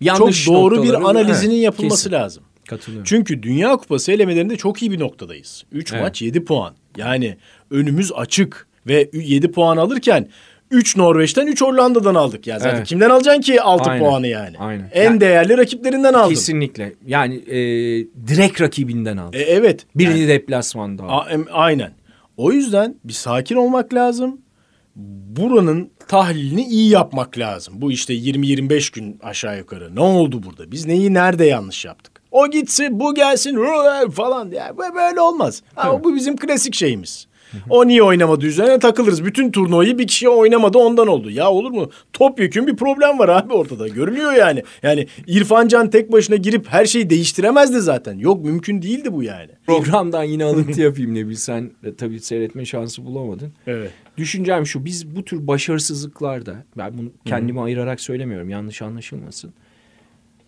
Yanlış 0.00 0.44
çok 0.44 0.54
doğru 0.54 0.74
bir 0.82 0.88
noktaları- 0.88 0.96
Evet, 0.96 1.06
analizinin 1.06 1.54
yapılması 1.54 2.04
kesin. 2.04 2.12
lazım. 2.22 2.44
Katılıyorum. 2.68 3.04
Çünkü 3.04 3.42
Dünya 3.42 3.76
Kupası 3.76 4.12
elemelerinde 4.12 4.56
çok 4.56 4.82
iyi 4.82 4.90
bir 4.90 5.00
noktadayız. 5.00 5.64
3 5.72 5.92
Evet. 5.92 6.02
maç 6.02 6.22
7 6.22 6.44
puan. 6.44 6.74
Yani 6.96 7.36
önümüz 7.70 8.12
açık 8.12 8.68
ve 8.86 9.10
7 9.12 9.52
puan 9.52 9.76
alırken 9.76 10.28
3 10.70 10.96
Norveç'ten 10.96 11.46
3 11.46 11.62
Hollanda'dan 11.62 12.14
aldık. 12.14 12.46
Ya 12.46 12.58
zaten 12.58 12.76
Evet. 12.76 12.86
kimden 12.86 13.10
alacaksın 13.10 13.42
ki 13.42 13.62
6 13.62 13.90
Aynen. 13.90 14.04
puanı 14.04 14.26
yani? 14.26 14.58
Aynen. 14.58 14.90
En 14.92 15.04
Yani- 15.04 15.20
değerli 15.20 15.58
rakiplerinden 15.58 16.14
aldın. 16.14 16.28
Kesinlikle. 16.34 16.92
Yani 17.06 17.34
e, 17.34 17.56
direkt 18.28 18.60
rakibinden 18.60 19.16
aldı. 19.16 19.36
E, 19.36 19.40
evet. 19.42 19.86
Birini 19.94 20.18
Yani- 20.18 20.28
deplasmanda 20.28 21.02
aldı. 21.02 21.12
A- 21.52 21.52
aynen. 21.58 21.92
O 22.36 22.52
yüzden 22.52 22.94
bir 23.04 23.12
sakin 23.12 23.56
olmak 23.56 23.94
lazım. 23.94 24.40
Buranın 25.36 25.90
tahlilini 26.08 26.62
iyi 26.64 26.90
yapmak 26.90 27.38
lazım. 27.38 27.74
Bu 27.76 27.92
işte 27.92 28.14
20-25 28.14 28.90
gün 28.90 29.18
aşağı 29.22 29.58
yukarı. 29.58 29.96
Ne 29.96 30.00
oldu 30.00 30.42
burada? 30.42 30.70
Biz 30.72 30.86
neyi 30.86 31.14
nerede 31.14 31.44
yanlış 31.44 31.84
yaptık? 31.84 32.22
O 32.30 32.50
gitsin, 32.50 33.00
bu 33.00 33.14
gelsin 33.14 33.58
falan. 34.12 34.50
Ya 34.50 34.72
bu 34.76 34.94
böyle 34.96 35.20
olmaz. 35.20 35.62
Ha, 35.74 36.04
bu 36.04 36.14
bizim 36.14 36.36
klasik 36.36 36.74
şeyimiz. 36.74 37.26
O 37.70 37.86
niye 37.86 38.02
oynamadı 38.02 38.46
üzerine 38.46 38.78
takılırız. 38.78 39.24
Bütün 39.24 39.50
turnuvayı 39.50 39.98
bir 39.98 40.06
kişi 40.06 40.28
oynamadı 40.28 40.78
ondan 40.78 41.06
oldu. 41.06 41.30
Ya 41.30 41.50
olur 41.50 41.70
mu? 41.70 41.90
Topyekün 42.12 42.66
bir 42.66 42.76
problem 42.76 43.18
var 43.18 43.28
abi 43.28 43.52
ortada. 43.54 43.88
Görünüyor 43.88 44.32
yani. 44.32 44.62
Yani 44.82 45.06
İrfan 45.26 45.68
Can 45.68 45.90
tek 45.90 46.12
başına 46.12 46.36
girip 46.36 46.68
her 46.68 46.86
şeyi 46.86 47.10
değiştiremezdi 47.10 47.80
zaten. 47.80 48.18
Yok 48.18 48.44
mümkün 48.44 48.82
değildi 48.82 49.12
bu 49.12 49.22
yani. 49.22 49.50
Programdan 49.66 50.24
yine 50.24 50.44
alıntı 50.44 50.80
yapayım 50.80 51.14
ne 51.14 51.28
bilsen. 51.28 51.70
E, 51.84 51.94
tabii 51.94 52.20
seyretme 52.20 52.64
şansı 52.64 53.04
bulamadın. 53.04 53.52
Evet. 53.66 53.90
Düşüncem 54.16 54.66
şu 54.66 54.84
biz 54.84 55.16
bu 55.16 55.24
tür 55.24 55.46
başarısızlıklarda 55.46 56.64
ben 56.78 56.98
bunu 56.98 57.10
kendime 57.24 57.60
ayırarak 57.60 58.00
söylemiyorum 58.00 58.50
yanlış 58.50 58.82
anlaşılmasın. 58.82 59.52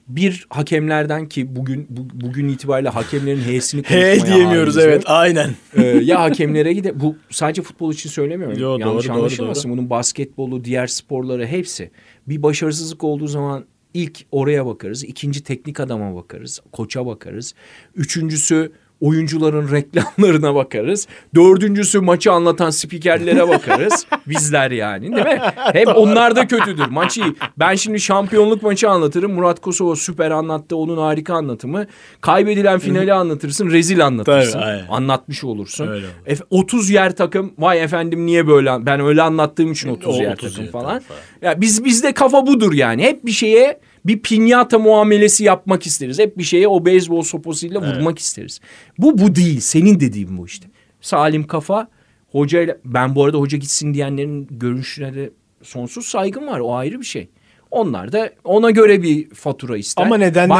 Bir 0.08 0.46
hakemlerden 0.50 1.28
ki 1.28 1.56
bugün 1.56 1.86
bu- 1.90 2.26
bugün 2.26 2.48
itibariyle 2.48 2.88
hakemlerin 2.88 3.40
h'sini 3.40 3.82
konuşmaya 3.82 4.14
He 4.16 4.26
diyemiyoruz 4.26 4.78
evet 4.78 4.94
yok. 4.96 5.04
aynen. 5.06 5.50
Ee, 5.76 5.82
ya 5.82 6.20
hakemlere 6.20 6.72
gide 6.72 7.00
bu 7.00 7.16
sadece 7.30 7.62
futbol 7.62 7.92
için 7.92 8.10
söylemiyorum. 8.10 8.58
Yo, 8.58 8.78
Yanlış 8.78 9.04
doğru, 9.08 9.14
doğru, 9.14 9.20
anlaşılmasın. 9.20 9.70
Bunun 9.70 9.90
basketbolu, 9.90 10.64
diğer 10.64 10.86
sporları 10.86 11.46
hepsi. 11.46 11.90
Bir 12.28 12.42
başarısızlık 12.42 13.04
olduğu 13.04 13.26
zaman 13.26 13.64
ilk 13.94 14.18
oraya 14.32 14.66
bakarız. 14.66 15.04
ikinci 15.04 15.42
teknik 15.42 15.80
adama 15.80 16.14
bakarız. 16.16 16.60
Koça 16.72 17.06
bakarız. 17.06 17.54
Üçüncüsü 17.94 18.72
oyuncuların 19.06 19.70
reklamlarına 19.70 20.54
bakarız. 20.54 21.06
Dördüncüsü 21.34 22.00
maçı 22.00 22.32
anlatan 22.32 22.70
spikerlere 22.70 23.48
bakarız. 23.48 24.06
Bizler 24.26 24.70
yani 24.70 25.02
değil 25.02 25.26
mi? 25.26 25.40
Hep 25.72 25.88
onlar 25.96 26.36
da 26.36 26.46
kötüdür. 26.46 26.86
Maçı 26.90 27.22
ben 27.58 27.74
şimdi 27.74 28.00
şampiyonluk 28.00 28.62
maçı 28.62 28.90
anlatırım. 28.90 29.32
Murat 29.32 29.60
Kosova 29.60 29.96
süper 29.96 30.30
anlattı. 30.30 30.76
Onun 30.76 30.96
harika 30.98 31.34
anlatımı. 31.34 31.86
Kaybedilen 32.20 32.78
finali 32.78 33.12
anlatırsın. 33.12 33.70
Rezil 33.70 34.06
anlatırsın. 34.06 34.52
Tabii, 34.52 34.64
aynen. 34.64 34.86
Anlatmış 34.88 35.44
olursun. 35.44 35.86
Öyle 35.88 36.06
olur. 36.06 36.14
Efe- 36.26 36.44
30 36.50 36.90
yer 36.90 37.16
takım 37.16 37.52
vay 37.58 37.82
efendim 37.82 38.26
niye 38.26 38.46
böyle 38.46 38.86
ben 38.86 39.00
öyle 39.00 39.22
anlattığım 39.22 39.72
için 39.72 39.88
30 39.88 40.18
O 40.18 40.22
yer 40.22 40.32
30 40.32 40.48
takım 40.50 40.64
yer 40.64 40.72
falan. 40.72 40.86
takım 40.86 41.06
falan. 41.40 41.52
Ya 41.52 41.60
biz 41.60 41.84
bizde 41.84 42.12
kafa 42.12 42.46
budur 42.46 42.72
yani. 42.72 43.02
Hep 43.02 43.26
bir 43.26 43.30
şeye 43.32 43.80
bir 44.04 44.22
pinyata 44.22 44.78
muamelesi 44.78 45.44
yapmak 45.44 45.86
isteriz. 45.86 46.18
Hep 46.18 46.38
bir 46.38 46.42
şeye 46.42 46.68
o 46.68 46.84
beyzbol 46.86 47.22
sopasıyla 47.22 47.80
vurmak 47.80 48.18
isteriz. 48.18 48.60
Bu 48.98 49.18
bu 49.18 49.34
değil. 49.34 49.60
Senin 49.60 50.00
dediğin 50.00 50.38
bu 50.38 50.46
işte. 50.46 50.68
Salim 51.00 51.46
kafa 51.46 51.88
hocayla 52.32 52.76
ben 52.84 53.14
bu 53.14 53.24
arada 53.24 53.38
hoca 53.38 53.58
gitsin 53.58 53.94
diyenlerin 53.94 54.48
görüşüne 54.50 55.14
de 55.14 55.30
sonsuz 55.62 56.06
saygım 56.06 56.46
var. 56.46 56.60
O 56.60 56.74
ayrı 56.74 57.00
bir 57.00 57.04
şey. 57.06 57.28
Onlar 57.70 58.12
da 58.12 58.30
ona 58.44 58.70
göre 58.70 59.02
bir 59.02 59.30
fatura 59.30 59.76
ister. 59.76 60.04
Ama 60.04 60.16
nedenlerini- 60.18 60.50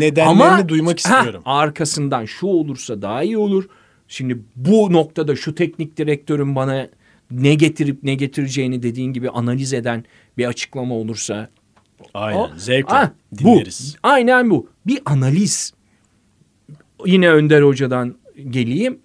nedenlerini 0.00 0.68
duymak 0.68 0.98
istiyorum. 0.98 1.42
arkasından 1.44 2.24
şu 2.24 2.46
olursa 2.46 3.02
daha 3.02 3.22
iyi 3.22 3.38
olur. 3.38 3.64
Şimdi 4.08 4.38
bu 4.56 4.92
noktada 4.92 5.36
şu 5.36 5.54
teknik 5.54 5.96
direktörün 5.96 6.56
bana 6.56 6.88
ne 7.30 7.54
getirip 7.54 7.98
ne 8.02 8.14
getireceğini 8.14 8.82
dediğin 8.82 9.12
gibi 9.12 9.30
analiz 9.30 9.72
eden 9.72 10.04
bir 10.38 10.46
açıklama 10.46 10.94
olursa 10.94 11.48
Aynen. 12.14 12.38
o- 12.38 12.50
Zevkle 12.56 12.94
Ah, 12.94 13.10
dinleriz. 13.38 13.94
Bu, 14.04 14.08
aynen 14.08 14.50
bu. 14.50 14.68
Bir 14.86 14.98
analiz. 15.04 15.72
Yine 17.06 17.30
Önder 17.30 17.62
Hoca'dan 17.62 18.14
geleyim. 18.50 18.98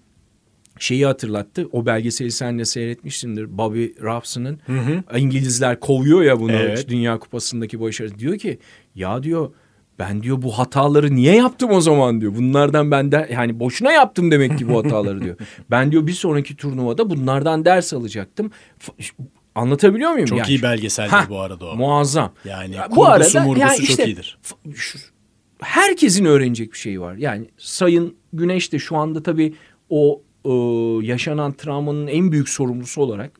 Şeyi 0.78 1.06
hatırlattı. 1.06 1.68
O 1.72 1.86
belgeseli 1.86 2.30
sen 2.32 2.58
de 2.58 2.64
seyretmişsindir. 2.64 3.58
Bobby 3.58 3.84
Robson'ın 4.02 4.58
İngilizler 5.16 5.80
kovuyor 5.80 6.22
ya 6.22 6.40
bunu 6.40 6.52
Evet. 6.52 6.88
Dünya 6.88 7.18
Kupası'ndaki 7.18 7.80
başarısı. 7.80 8.18
Diyor 8.18 8.38
ki 8.38 8.58
ya 8.94 9.22
diyor 9.22 9.50
ben 9.98 10.22
diyor 10.22 10.42
bu 10.42 10.58
hataları 10.58 11.14
niye 11.16 11.34
yaptım 11.36 11.70
o 11.70 11.80
zaman 11.80 12.20
diyor. 12.20 12.34
Bunlardan 12.36 12.90
ben 12.90 13.12
de 13.12 13.28
yani 13.32 13.60
boşuna 13.60 13.92
yaptım 13.92 14.30
demek 14.30 14.58
ki 14.58 14.68
bu 14.68 14.78
hataları 14.84 15.22
diyor. 15.24 15.36
Ben 15.70 15.92
diyor 15.92 16.06
bir 16.06 16.12
sonraki 16.12 16.56
turnuvada 16.56 17.10
bunlardan 17.10 17.64
ders 17.64 17.92
alacaktım. 17.94 18.50
Anlatabiliyor 19.56 20.10
muyum? 20.12 20.26
Çok 20.26 20.38
Yani 20.38 20.48
iyi 20.48 20.62
belgeseldir 20.62 21.10
Hah, 21.10 21.28
bu 21.30 21.40
arada 21.40 21.66
o. 21.66 21.76
Muazzam. 21.76 22.32
Yani 22.44 22.74
Ya 22.74 22.88
kurgusu 22.88 23.40
murgusu 23.40 23.60
yani 23.60 23.76
çok 23.76 23.88
işte 23.88 24.04
iyidir. 24.06 24.38
f- 24.42 24.72
şu- 24.74 24.98
herkesin 25.62 26.24
öğrenecek 26.24 26.72
bir 26.72 26.78
şey 26.78 27.00
var. 27.00 27.14
Yani 27.14 27.48
Sayın 27.58 28.16
Güneş 28.32 28.72
de 28.72 28.78
şu 28.78 28.96
anda 28.96 29.22
tabii 29.22 29.54
o 29.90 30.22
e, 30.44 30.50
yaşanan 31.06 31.52
travmanın 31.52 32.06
en 32.06 32.32
büyük 32.32 32.48
sorumlusu 32.48 33.02
olarak 33.02 33.30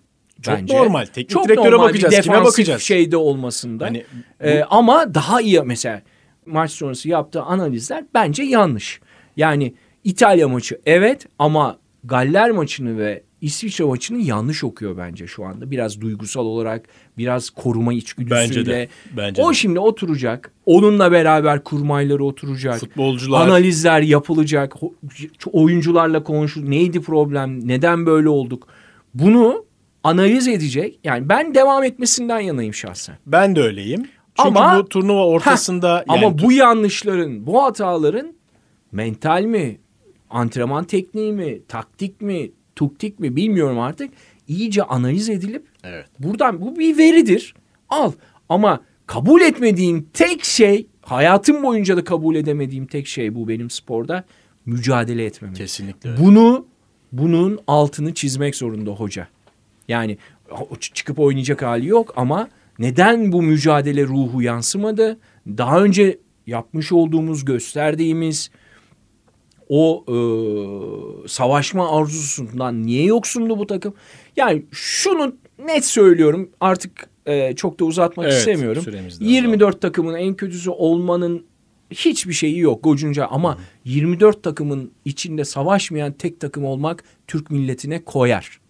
Çok 0.42 0.55
bence. 0.55 0.76
normal. 0.76 1.05
Teknik 1.05 1.29
çok 1.31 1.48
direktöre 1.48 1.70
normal 1.70 1.85
bakacağız. 1.88 2.14
Bir 2.16 2.22
Kime 2.22 2.44
bakacağız? 2.44 2.83
şeyde 2.83 3.16
olmasında. 3.16 3.85
Hani 3.85 4.05
E, 4.40 4.62
ama 4.70 5.14
daha 5.14 5.40
iyi 5.40 5.61
mesela 5.62 6.02
maç 6.46 6.70
sonrası 6.70 7.09
yaptığı 7.09 7.42
analizler 7.42 8.05
bence 8.14 8.42
yanlış. 8.42 9.00
Yani 9.37 9.74
İtalya 10.05 10.48
maçı 10.48 10.81
evet 10.87 11.26
ama 11.38 11.79
Galler 12.05 12.50
maçını 12.50 12.98
ve 12.98 13.22
İsviçre 13.40 13.85
maçını 13.85 14.18
yanlış 14.18 14.64
okuyor 14.64 14.96
bence 14.96 15.27
şu 15.27 15.44
anda. 15.44 15.70
Biraz 15.70 16.01
duygusal 16.01 16.46
olarak, 16.46 16.88
biraz 17.18 17.51
koruma 17.51 17.92
içgüdüsüyle. 17.92 18.40
Bence 18.49 18.66
de, 18.66 18.88
bence 19.16 19.42
o 19.42 19.51
de. 19.51 19.55
şimdi 19.55 19.81
oturacak. 19.81 20.53
Onunla 20.66 21.12
beraber 21.12 21.64
kurmayları 21.64 22.25
oturacak. 22.25 22.81
Futbolcular- 22.81 23.42
Analizler 23.42 24.01
yapılacak. 24.01 24.75
Oyuncularla 25.53 26.22
konuşul. 26.22 26.68
Neydi 26.68 27.01
problem? 27.01 27.68
Neden 27.68 28.07
böyle 28.07 28.29
olduk? 28.29 28.68
Bunu 29.14 29.64
analiz 30.05 30.49
edecek. 30.49 30.99
Yani 31.05 31.29
ben 31.29 31.55
devam 31.55 31.85
etmesinden 31.85 32.40
yanayım 32.40 32.75
şahsen. 32.75 33.16
Ben 33.27 33.57
de 33.57 33.61
öyleyim. 33.62 34.09
Çünkü 34.42 34.59
Ama- 34.59 34.79
bu 34.79 34.88
turnuva 34.88 35.27
ortasında 35.27 35.99
Heh, 35.99 36.14
yani 36.14 36.27
ama 36.27 36.38
bu 36.38 36.53
yanlışların, 36.53 37.46
bu 37.46 37.62
hataların 37.64 38.33
mental 38.92 39.42
mi, 39.42 39.79
antrenman 40.31 40.85
tekniği 40.85 41.33
mi, 41.33 41.59
taktik 41.68 42.20
mi, 42.20 42.51
tuktik 42.77 43.21
mi 43.21 43.37
bilmiyorum 43.37 43.79
artık. 43.79 44.11
iyice 44.49 44.83
analiz 44.83 45.31
edilip 45.31 45.67
Evet. 45.85 46.07
buradan 46.19 46.61
bu 46.61 46.79
bir 46.79 46.99
veridir. 46.99 47.55
Al 47.89 48.12
ama 48.49 48.81
kabul 49.07 49.41
etmediğim 49.41 50.09
tek 50.12 50.45
şey 50.45 50.87
Hayatım 51.07 51.62
boyunca 51.62 51.97
da 51.97 52.05
kabul 52.05 52.35
edemediğim 52.35 52.87
tek 52.87 53.07
şey 53.07 53.35
bu 53.35 53.49
benim 53.49 53.71
sporda. 53.71 54.25
Mücadele 54.67 55.25
etmemek. 55.25 55.57
Kesinlikle 55.57 56.11
öyle. 56.11 56.25
Bunu 56.25 56.67
bunun 57.12 57.59
altını 57.67 58.15
çizmek 58.15 58.57
zorunda 58.57 58.91
hoca. 58.91 59.29
Yani 59.89 60.19
çıkıp 60.81 61.19
oynayacak 61.19 61.62
hali 61.62 61.87
yok 61.87 62.12
ama 62.17 62.49
neden 62.79 63.33
bu 63.33 63.43
mücadele 63.43 64.05
ruhu 64.05 64.43
yansımadı? 64.43 65.19
Daha 65.47 65.83
önce 65.83 66.19
yapmış 66.47 66.93
olduğumuz 66.93 67.45
gösterdiğimiz 67.45 68.51
o 69.68 70.05
e, 70.09 71.29
savaşma 71.29 71.98
arzusundan 72.00 72.87
niye 72.87 73.05
yoksundu 73.05 73.59
bu 73.59 73.66
takım? 73.66 73.94
Yani 74.37 74.62
şunu 74.72 75.35
net 75.66 75.85
söylüyorum 75.85 76.50
artık 76.61 77.09
e, 77.26 77.57
çok 77.57 77.81
da 77.81 77.85
uzatmak 77.85 78.26
Evet, 78.26 78.38
istemiyorum. 78.38 78.83
süremiz 78.83 79.20
de 79.20 79.24
24 79.24 79.81
takımın 79.81 80.14
en 80.14 80.35
kötüsü 80.35 80.70
olmanın 80.70 81.44
hiçbir 81.90 82.33
şeyi 82.33 82.59
yok 82.59 82.85
Gocunca 82.85 83.26
ama 83.26 83.59
24 83.85 84.42
takımın 84.42 84.90
içinde 85.05 85.44
savaşmayan 85.44 86.12
tek 86.12 86.40
takım 86.40 86.64
olmak 86.64 87.05
Türk 87.26 87.50
milletine 87.50 88.05
koyar. 88.05 88.61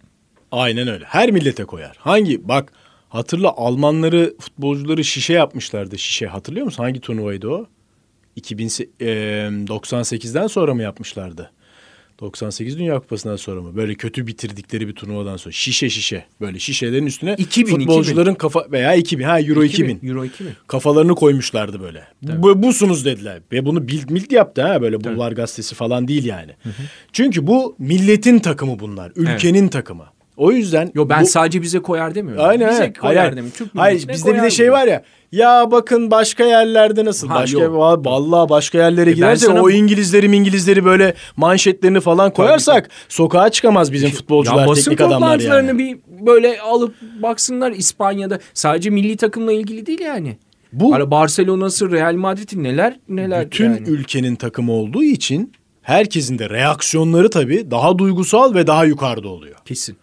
Aynen 0.51 0.87
öyle. 0.87 1.05
Her 1.05 1.31
millete 1.31 1.65
koyar. 1.65 1.95
Hangi 1.99 2.47
bak 2.47 2.73
hatırla 3.09 3.53
Almanları 3.57 4.35
futbolcuları 4.39 5.03
şişe 5.03 5.33
yapmışlardı. 5.33 5.97
Şişe 5.97 6.27
hatırlıyor 6.27 6.65
musun? 6.65 6.83
Hangi 6.83 6.99
turnuvaydı 6.99 7.47
o? 7.49 7.65
2098'den 8.37 10.47
sonra 10.47 10.73
mı 10.73 10.81
yapmışlardı? 10.81 11.51
98 12.19 12.79
Dünya 12.79 12.99
Kupası'ndan 12.99 13.35
sonra 13.35 13.61
mı? 13.61 13.75
Böyle 13.75 13.95
kötü 13.95 14.27
bitirdikleri 14.27 14.87
bir 14.87 14.93
turnuvadan 14.93 15.37
sonra. 15.37 15.51
Şişe 15.51 15.89
şişe. 15.89 16.25
Böyle 16.41 16.59
şişelerin 16.59 17.05
üstüne 17.05 17.35
2000, 17.37 17.75
futbolcuların 17.75 18.35
kafa 18.35 18.71
veya 18.71 18.93
2000 18.93 19.23
ha 19.23 19.39
Euro 19.39 19.63
2000. 19.63 19.99
Euro 20.03 20.25
2000. 20.25 20.51
Kafalarını 20.67 21.15
koymuşlardı 21.15 21.81
böyle. 21.81 22.03
Bu, 22.21 22.63
busunuz 22.63 23.05
dediler. 23.05 23.41
Ve 23.51 23.65
bunu 23.65 23.87
Bild 23.87 24.09
Mild 24.09 24.31
yaptı 24.31 24.61
ha 24.61 24.81
böyle 24.81 25.03
Bulvar 25.03 25.31
gazetesi 25.31 25.75
falan 25.75 26.07
değil 26.07 26.25
yani. 26.25 26.51
Çünkü 27.13 27.47
bu 27.47 27.75
milletin 27.79 28.39
takımı 28.39 28.79
bunlar. 28.79 29.11
Ülkenin 29.15 29.67
takımı. 29.67 30.05
O 30.37 30.51
yüzden 30.51 30.91
Yo 30.95 31.09
ben 31.09 31.21
bu- 31.23 31.27
sadece 31.27 31.61
bize 31.61 31.79
koyar 31.79 32.15
demiyorum. 32.15 32.43
Aynen. 32.45 32.69
Bize 32.69 32.93
koyar 32.93 33.17
hayır. 33.17 33.31
demiyorum. 33.31 33.51
Türk 33.57 33.69
Hayır 33.75 34.07
bizde 34.07 34.35
bir 34.35 34.41
de 34.41 34.49
şey 34.49 34.71
var 34.71 34.87
ya. 34.87 35.03
Ya 35.31 35.67
bakın 35.71 36.11
başka 36.11 36.43
yerlerde 36.45 37.05
nasıl? 37.05 37.27
Ha, 37.27 37.35
başka 37.35 37.59
yok. 37.59 37.75
va- 37.75 38.05
vallahi 38.05 38.49
başka 38.49 38.77
yerlere 38.77 39.09
ben 39.09 39.15
girerse 39.15 39.45
sana- 39.45 39.61
o 39.63 39.69
İngilizleri 39.69 40.35
İngilizleri 40.35 40.85
böyle 40.85 41.13
manşetlerini 41.37 41.99
falan 41.99 42.33
koyarsak 42.33 42.89
sokağa 43.09 43.49
çıkamaz 43.49 43.91
bizim 43.93 44.09
futbolcular, 44.09 44.67
Ya 44.67 44.73
teknik 44.73 45.01
adamlar 45.01 45.39
yani. 45.39 45.77
bir 45.77 45.97
böyle 46.25 46.61
alıp 46.61 46.95
baksınlar 47.23 47.71
İspanya'da. 47.71 48.39
Sadece 48.53 48.89
milli 48.89 49.17
takımla 49.17 49.51
ilgili 49.53 49.85
değil 49.85 49.99
yani. 50.01 50.37
Bu 50.73 50.93
Hani 50.93 51.11
Barcelona'sı, 51.11 51.91
Real 51.91 52.13
Madrid'i 52.15 52.63
neler 52.63 52.99
neler 53.09 53.45
bütün 53.45 53.65
yani. 53.73 53.89
ülkenin 53.89 54.35
takımı 54.35 54.71
olduğu 54.71 55.03
için 55.03 55.53
herkesin 55.81 56.39
de 56.39 56.49
reaksiyonları 56.49 57.29
tabii 57.29 57.71
daha 57.71 57.97
duygusal 57.97 58.53
ve 58.55 58.67
daha 58.67 58.85
yukarıda 58.85 59.27
oluyor. 59.27 59.55
Kesin. 59.65 59.97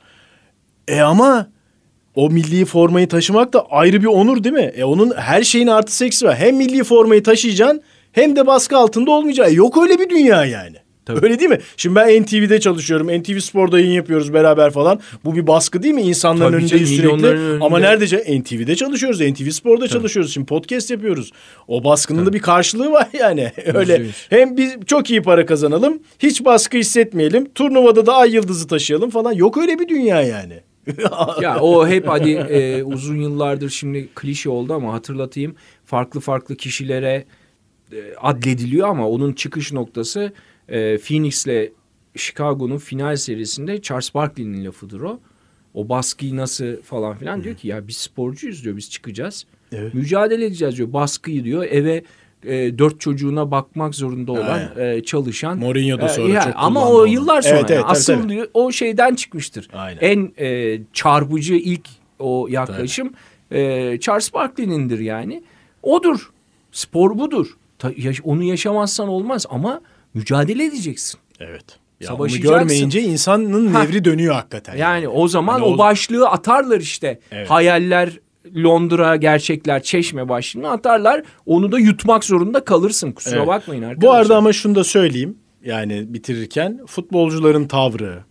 E 0.89 1.01
ama 1.01 1.51
o 2.15 2.31
milli 2.31 2.65
formayı 2.65 3.09
taşımak 3.09 3.53
da 3.53 3.67
ayrı 3.71 4.01
bir 4.03 4.07
onur 4.07 4.45
değil 4.45 4.55
mi? 4.55 4.73
E 4.77 4.85
onun 4.85 5.13
her 5.17 5.43
şeyin 5.43 5.67
artı 5.67 6.05
eksi 6.05 6.27
var. 6.27 6.37
Hem 6.37 6.57
milli 6.57 6.85
formayı 6.85 7.23
taşıyacaksın 7.23 7.83
hem 8.13 8.37
de 8.37 8.47
baskı 8.47 8.77
altında 8.77 9.11
olmayacaksın. 9.11 9.53
E 9.55 9.57
yok 9.57 9.79
öyle 9.83 9.99
bir 9.99 10.09
dünya 10.11 10.45
yani. 10.45 10.77
Tabii. 11.07 11.21
Öyle 11.27 11.39
değil 11.39 11.51
mi? 11.51 11.59
Şimdi 11.77 11.97
ben 11.97 12.23
NTV'de 12.23 12.61
çalışıyorum. 12.61 13.09
NTV 13.21 13.39
Spor'da 13.39 13.81
yayın 13.81 13.93
yapıyoruz 13.93 14.35
beraber 14.35 14.71
falan. 14.71 15.01
Bu 15.25 15.37
bir 15.37 15.47
baskı 15.47 15.83
değil 15.83 15.95
mi? 15.95 16.03
İnsanların 16.03 16.53
Tabii 16.53 16.57
önündeyiz 16.63 16.97
canım, 16.97 17.21
sürekli. 17.21 17.27
önünde. 17.27 17.65
Ama 17.65 17.79
nerede? 17.79 18.41
NTV'de 18.41 18.77
çalışıyoruz. 18.77 19.21
NTV 19.21 19.51
Spor'da 19.51 19.89
çalışıyoruz. 19.89 20.35
Şimdi 20.35 20.47
podcast 20.47 20.91
yapıyoruz. 20.91 21.33
O 21.69 21.85
baskının 21.85 22.27
da 22.27 22.33
bir 22.33 22.39
karşılığı 22.39 22.91
var 22.91 23.09
yani. 23.19 23.53
Öyle. 23.75 24.03
Hem 24.31 24.57
biz 24.57 24.73
çok 24.87 25.11
iyi 25.11 25.23
para 25.23 25.47
kazanalım. 25.47 25.99
Hiç 26.19 26.45
baskı 26.45 26.79
hissetmeyelim. 26.79 27.49
Turnuvada 27.55 28.07
da 28.07 28.15
ay 28.15 28.35
yıldızı 28.35 28.67
taşıyalım 28.67 29.11
falan. 29.11 29.33
Yok 29.33 29.59
öyle 29.59 29.79
bir 29.79 29.89
dünya 29.89 30.23
yani. 30.23 30.61
Ya 31.43 31.61
o 31.61 31.89
hep 31.89 32.09
hadi 32.09 32.31
e, 32.31 32.83
uzun 32.83 33.17
yıllardır 33.17 33.71
şimdi 33.71 34.09
klişe 34.15 34.51
oldu 34.51 34.75
ama 34.75 34.93
hatırlatayım. 34.93 35.55
Farklı 35.85 36.21
farklı 36.21 36.57
kişilere 36.57 37.25
e, 37.93 38.15
adlediliyor 38.21 38.89
ama 38.89 39.09
onun 39.09 39.33
çıkış 39.33 39.73
noktası 39.73 40.33
e, 40.69 40.99
Phoenix'le 40.99 41.73
Chicago'nun 42.17 42.79
final 42.79 43.17
serisinde 43.17 43.83
Charles 43.83 44.15
Barkley'nin 44.15 44.65
lafıdır 44.65 45.01
o. 45.01 45.21
O 45.75 45.89
baskıyı 45.89 46.37
nasıl 46.37 46.83
falan 46.83 47.17
filan 47.17 47.45
diyor 47.45 47.55
ki 47.55 47.69
ya 47.69 47.89
biz 47.89 47.97
sporcuyuz 47.97 48.65
diyor 48.65 48.77
biz 48.77 48.91
çıkacağız. 48.91 49.47
Evet. 49.73 49.95
Mücadele 49.95 50.45
edeceğiz 50.45 50.77
diyor 50.77 50.93
baskıyı 50.93 51.45
diyor 51.45 51.65
eve 51.65 52.05
e, 52.47 52.79
dört 52.79 53.01
çocuğuna 53.01 53.51
bakmak 53.51 53.95
zorunda 53.95 54.33
olan 54.33 54.61
e, 54.79 55.03
çalışan. 55.03 55.59
Mourinho 55.59 56.01
da 56.01 56.05
E, 56.07 56.09
sonra 56.09 56.33
ya, 56.35 56.43
çok 56.43 56.53
Ama 56.57 56.89
o 56.91 56.99
onu. 57.01 57.07
yıllar 57.07 57.43
sonra. 57.43 57.55
Evet, 57.55 57.61
evet, 57.61 57.71
yani. 57.71 57.83
tabii, 57.83 57.93
Asıl 57.93 58.15
tabii. 58.21 58.29
diyor, 58.29 58.49
o 58.55 58.73
şeyden 58.73 59.15
çıkmıştır. 59.15 59.69
Aynen. 59.73 59.99
En 60.01 60.33
e, 60.47 60.79
çarpıcı 60.93 61.55
ilk 61.55 61.89
o 62.19 62.47
yaklaşım 62.51 63.13
e, 63.51 63.99
Charles 64.01 64.35
Barkley'nindir 64.35 64.99
yani. 64.99 65.43
Odur. 65.83 66.31
Spor 66.73 67.19
budur. 67.19 67.47
Ta- 67.79 67.93
yaş- 67.97 68.21
onu 68.25 68.43
yaşamazsan 68.43 69.09
olmaz 69.09 69.47
ama 69.51 69.81
mücadele 70.15 70.65
edeceksin. 70.65 71.21
Evet. 71.41 71.65
Ya 72.01 72.09
onu 72.11 72.17
Savaşacaksın. 72.17 72.59
görmeyince 72.59 73.03
insanın 73.03 73.67
Ha. 73.75 73.83
nevri 73.83 74.05
dönüyor 74.05 74.35
hakikaten. 74.35 74.77
Yani 74.77 75.09
o 75.09 75.29
zaman 75.29 75.53
Hani 75.53 75.65
o 75.65 75.79
başlığı 75.79 76.29
atarlar 76.29 76.81
işte. 76.81 77.19
Evet. 77.33 77.51
Hayaller 77.51 78.11
Londra 78.57 79.17
gerçekler 79.17 79.83
Çeşme 79.83 80.29
başlığını 80.29 80.71
atarlar. 80.71 81.23
Onu 81.47 81.73
da 81.73 81.79
yutmak 81.79 82.25
zorunda 82.25 82.65
kalırsın. 82.65 83.13
Kusura 83.13 83.37
Evet. 83.37 83.47
bakmayın 83.49 83.83
arkadaşlar. 83.83 84.11
Bu 84.11 84.13
arada 84.15 84.37
ama 84.37 84.53
şunu 84.53 84.75
da 84.75 84.85
söyleyeyim. 84.85 85.39
Yani 85.65 86.15
bitirirken 86.15 86.81
futbolcuların 86.87 87.69
tavrı. 87.69 88.25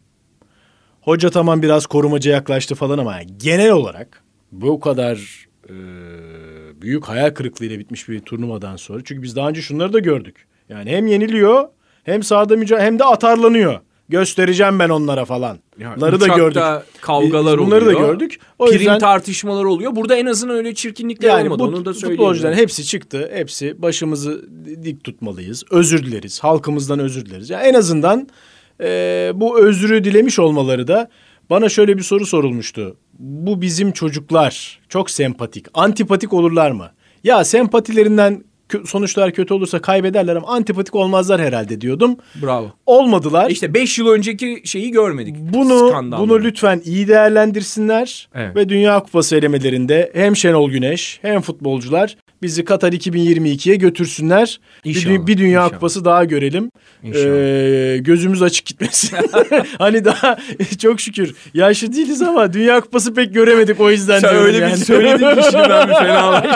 Hoca 1.01 1.29
tamam 1.29 1.61
biraz 1.61 1.85
korumacı 1.85 2.29
yaklaştı 2.29 2.75
falan 2.75 2.97
ama 2.97 3.23
genel 3.37 3.71
olarak 3.71 4.23
bu 4.51 4.79
kadar 4.79 5.45
e, 5.69 5.73
büyük 6.81 7.05
hayal 7.05 7.29
kırıklığıyla 7.29 7.79
bitmiş 7.79 8.09
bir 8.09 8.19
turnuvadan 8.19 8.75
sonra. 8.75 9.01
Çünkü 9.03 9.21
biz 9.21 9.35
daha 9.35 9.49
önce 9.49 9.61
şunları 9.61 9.93
da 9.93 9.99
gördük. 9.99 10.47
Yani 10.69 10.89
hem 10.89 11.07
yeniliyor 11.07 11.67
hem 12.03 12.23
sahada 12.23 12.55
mücadele 12.55 12.85
hem 12.85 12.99
de 12.99 13.03
atarlanıyor. 13.03 13.79
Göstereceğim 14.09 14.79
ben 14.79 14.89
onlara 14.89 15.25
falan. 15.25 15.59
Ya, 15.79 15.93
Bunları 15.97 16.19
da 16.21 16.27
gördük. 16.27 16.61
kavgalar 17.01 17.59
Biz 17.59 17.65
bunları 17.67 17.85
oluyor. 17.85 18.01
da 18.01 18.07
gördük. 18.07 18.39
O 18.59 18.65
Prim 18.65 18.73
yüzden 18.77 18.99
tartışmalar 18.99 19.65
oluyor. 19.65 19.95
Burada 19.95 20.15
en 20.15 20.25
azından 20.25 20.55
öyle 20.55 20.73
çirkinlikler 20.75 21.29
yani 21.29 21.43
olmadı. 21.49 21.59
bu 21.59 21.63
Onu 21.77 21.85
da 21.85 21.93
söyleyeyim. 21.93 22.17
futbolcuların 22.17 22.55
hepsi 22.57 22.85
çıktı. 22.85 23.29
Hepsi 23.33 23.81
başımızı 23.81 24.45
dik 24.83 25.03
tutmalıyız. 25.03 25.63
Özür 25.71 26.05
dileriz. 26.05 26.39
Halkımızdan 26.39 26.99
özür 26.99 27.25
dileriz. 27.25 27.49
Yani 27.49 27.63
en 27.67 27.73
azından 27.73 28.27
e, 28.81 29.31
bu 29.35 29.59
özrü 29.59 30.03
dilemiş 30.03 30.39
olmaları 30.39 30.87
da 30.87 31.09
bana 31.49 31.69
şöyle 31.69 31.97
bir 31.97 32.03
soru 32.03 32.25
sorulmuştu. 32.25 32.97
Bu 33.19 33.61
bizim 33.61 33.91
çocuklar 33.91 34.79
çok 34.89 35.09
sempatik. 35.09 35.65
Antipatik 35.73 36.33
olurlar 36.33 36.71
mı? 36.71 36.91
Ya 37.23 37.43
sempatilerinden 37.45 38.33
kö- 38.33 38.43
sonuçlar 38.85 39.31
kötü 39.31 39.53
olursa 39.53 39.81
kaybederler 39.81 40.35
ama 40.35 40.47
antipatik 40.47 40.95
olmazlar 40.95 41.41
herhalde 41.41 41.81
diyordum. 41.81 42.17
Bravo. 42.41 42.71
Olmadılar. 42.85 43.49
İşte 43.49 43.73
5 43.73 43.99
yıl 43.99 44.07
önceki 44.07 44.61
şeyi 44.65 44.91
görmedik. 44.91 45.35
Bunu 45.39 45.89
Skandalları. 45.89 46.29
bunu 46.29 46.43
lütfen 46.43 46.81
iyi 46.85 47.07
değerlendirsinler 47.07 48.29
Evet. 48.35 48.55
ve 48.55 48.69
Dünya 48.69 48.99
Kupası 48.99 49.35
elemelerinde 49.35 50.11
hem 50.15 50.35
Şenol 50.35 50.69
Güneş 50.71 51.19
hem 51.21 51.41
futbolcular 51.41 52.17
bizi 52.43 52.65
Katar 52.65 52.93
2022'ye 52.93 53.75
götürsünler. 53.75 54.59
Bir, 54.85 54.89
İnşallah, 54.89 55.13
dü- 55.13 55.27
bir 55.27 55.37
Dünya 55.37 55.49
inşallah. 55.49 55.69
Kupası 55.73 56.05
daha 56.05 56.23
görelim. 56.25 56.71
İnşallah. 57.03 57.25
Ee, 57.25 57.97
gözümüz 57.97 58.41
açık 58.41 58.65
gitmesin. 58.65 59.17
hani 59.77 60.05
daha 60.05 60.37
çok 60.81 61.01
şükür 61.01 61.35
yaşlı 61.53 61.93
değiliz 61.93 62.21
ama 62.21 62.53
Dünya 62.53 62.81
Kupası 62.81 63.13
pek 63.13 63.33
göremedik 63.33 63.79
o 63.79 63.91
yüzden 63.91 64.19
Sen 64.19 64.29
diyorum 64.31 64.47
öyle 64.47 64.57
bir 64.57 64.61
yani. 64.61 64.77
söyledin 64.85 65.35
ki 65.35 65.41
şimdi 65.51 65.69
ben 65.69 65.89
bir 65.89 65.93
fenalaştım. 65.93 66.51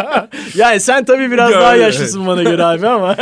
yani 0.56 0.80
sen 0.80 1.06
tabii 1.06 1.32
biraz 1.32 1.52
Ya, 1.52 1.62
daha 1.62 1.76
evet. 1.76 1.86
yaşlısın 1.86 2.28
bana 2.28 2.44
göre 2.44 2.64
abi 2.64 2.88
ama. 2.88 3.16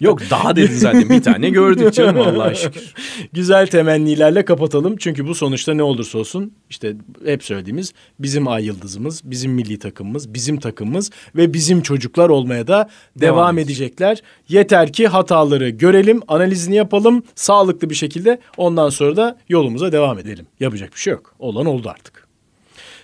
Yok 0.00 0.20
daha 0.30 0.56
dedin 0.56 0.74
zaten 0.76 1.08
bir 1.10 1.22
tane 1.22 1.50
gördük 1.50 1.94
canım 1.94 2.20
Allah'a 2.20 2.54
şükür. 2.54 2.94
Güzel 3.32 3.66
temennilerle 3.66 4.44
kapatalım. 4.44 4.96
Çünkü 4.96 5.26
bu 5.26 5.34
sonuçta 5.34 5.74
ne 5.74 5.82
olursa 5.82 6.18
olsun 6.18 6.52
işte 6.70 6.94
hep 7.24 7.44
söylediğimiz 7.44 7.92
bizim 8.18 8.48
ay 8.48 8.64
yıldızımız, 8.66 9.20
bizim 9.24 9.52
milli 9.52 9.78
takımımız, 9.78 10.34
bizim 10.34 10.60
takımımız 10.60 11.10
ve 11.36 11.52
bizim 11.54 11.82
çocuklar 11.82 12.28
olmaya 12.28 12.66
da 12.66 12.90
devam, 13.16 13.36
Devam 13.36 13.58
edecekler. 13.58 14.22
Yeter 14.48 14.92
ki 14.92 15.08
hataları 15.08 15.68
görelim, 15.68 16.20
analizini 16.28 16.76
yapalım 16.76 17.22
sağlıklı 17.34 17.90
bir 17.90 17.94
şekilde 17.94 18.38
ondan 18.56 18.90
sonra 18.90 19.16
da 19.16 19.38
yolumuza 19.48 19.92
devam 19.92 20.18
edelim. 20.18 20.46
Yapacak 20.60 20.94
bir 20.94 20.98
şey 20.98 21.12
yok. 21.12 21.34
Olan 21.38 21.66
oldu 21.66 21.88
artık. 21.88 22.28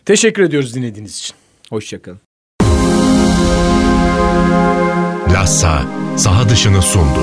Teşekkür 0.05 0.43
ediyoruz 0.43 0.75
dinlediğiniz 0.75 1.19
için. 1.19 1.37
Hoşçakalın. 1.71 2.21
Lassa 5.33 5.83
saha 6.17 6.49
dışını 6.49 6.83
sundu. 6.83 7.21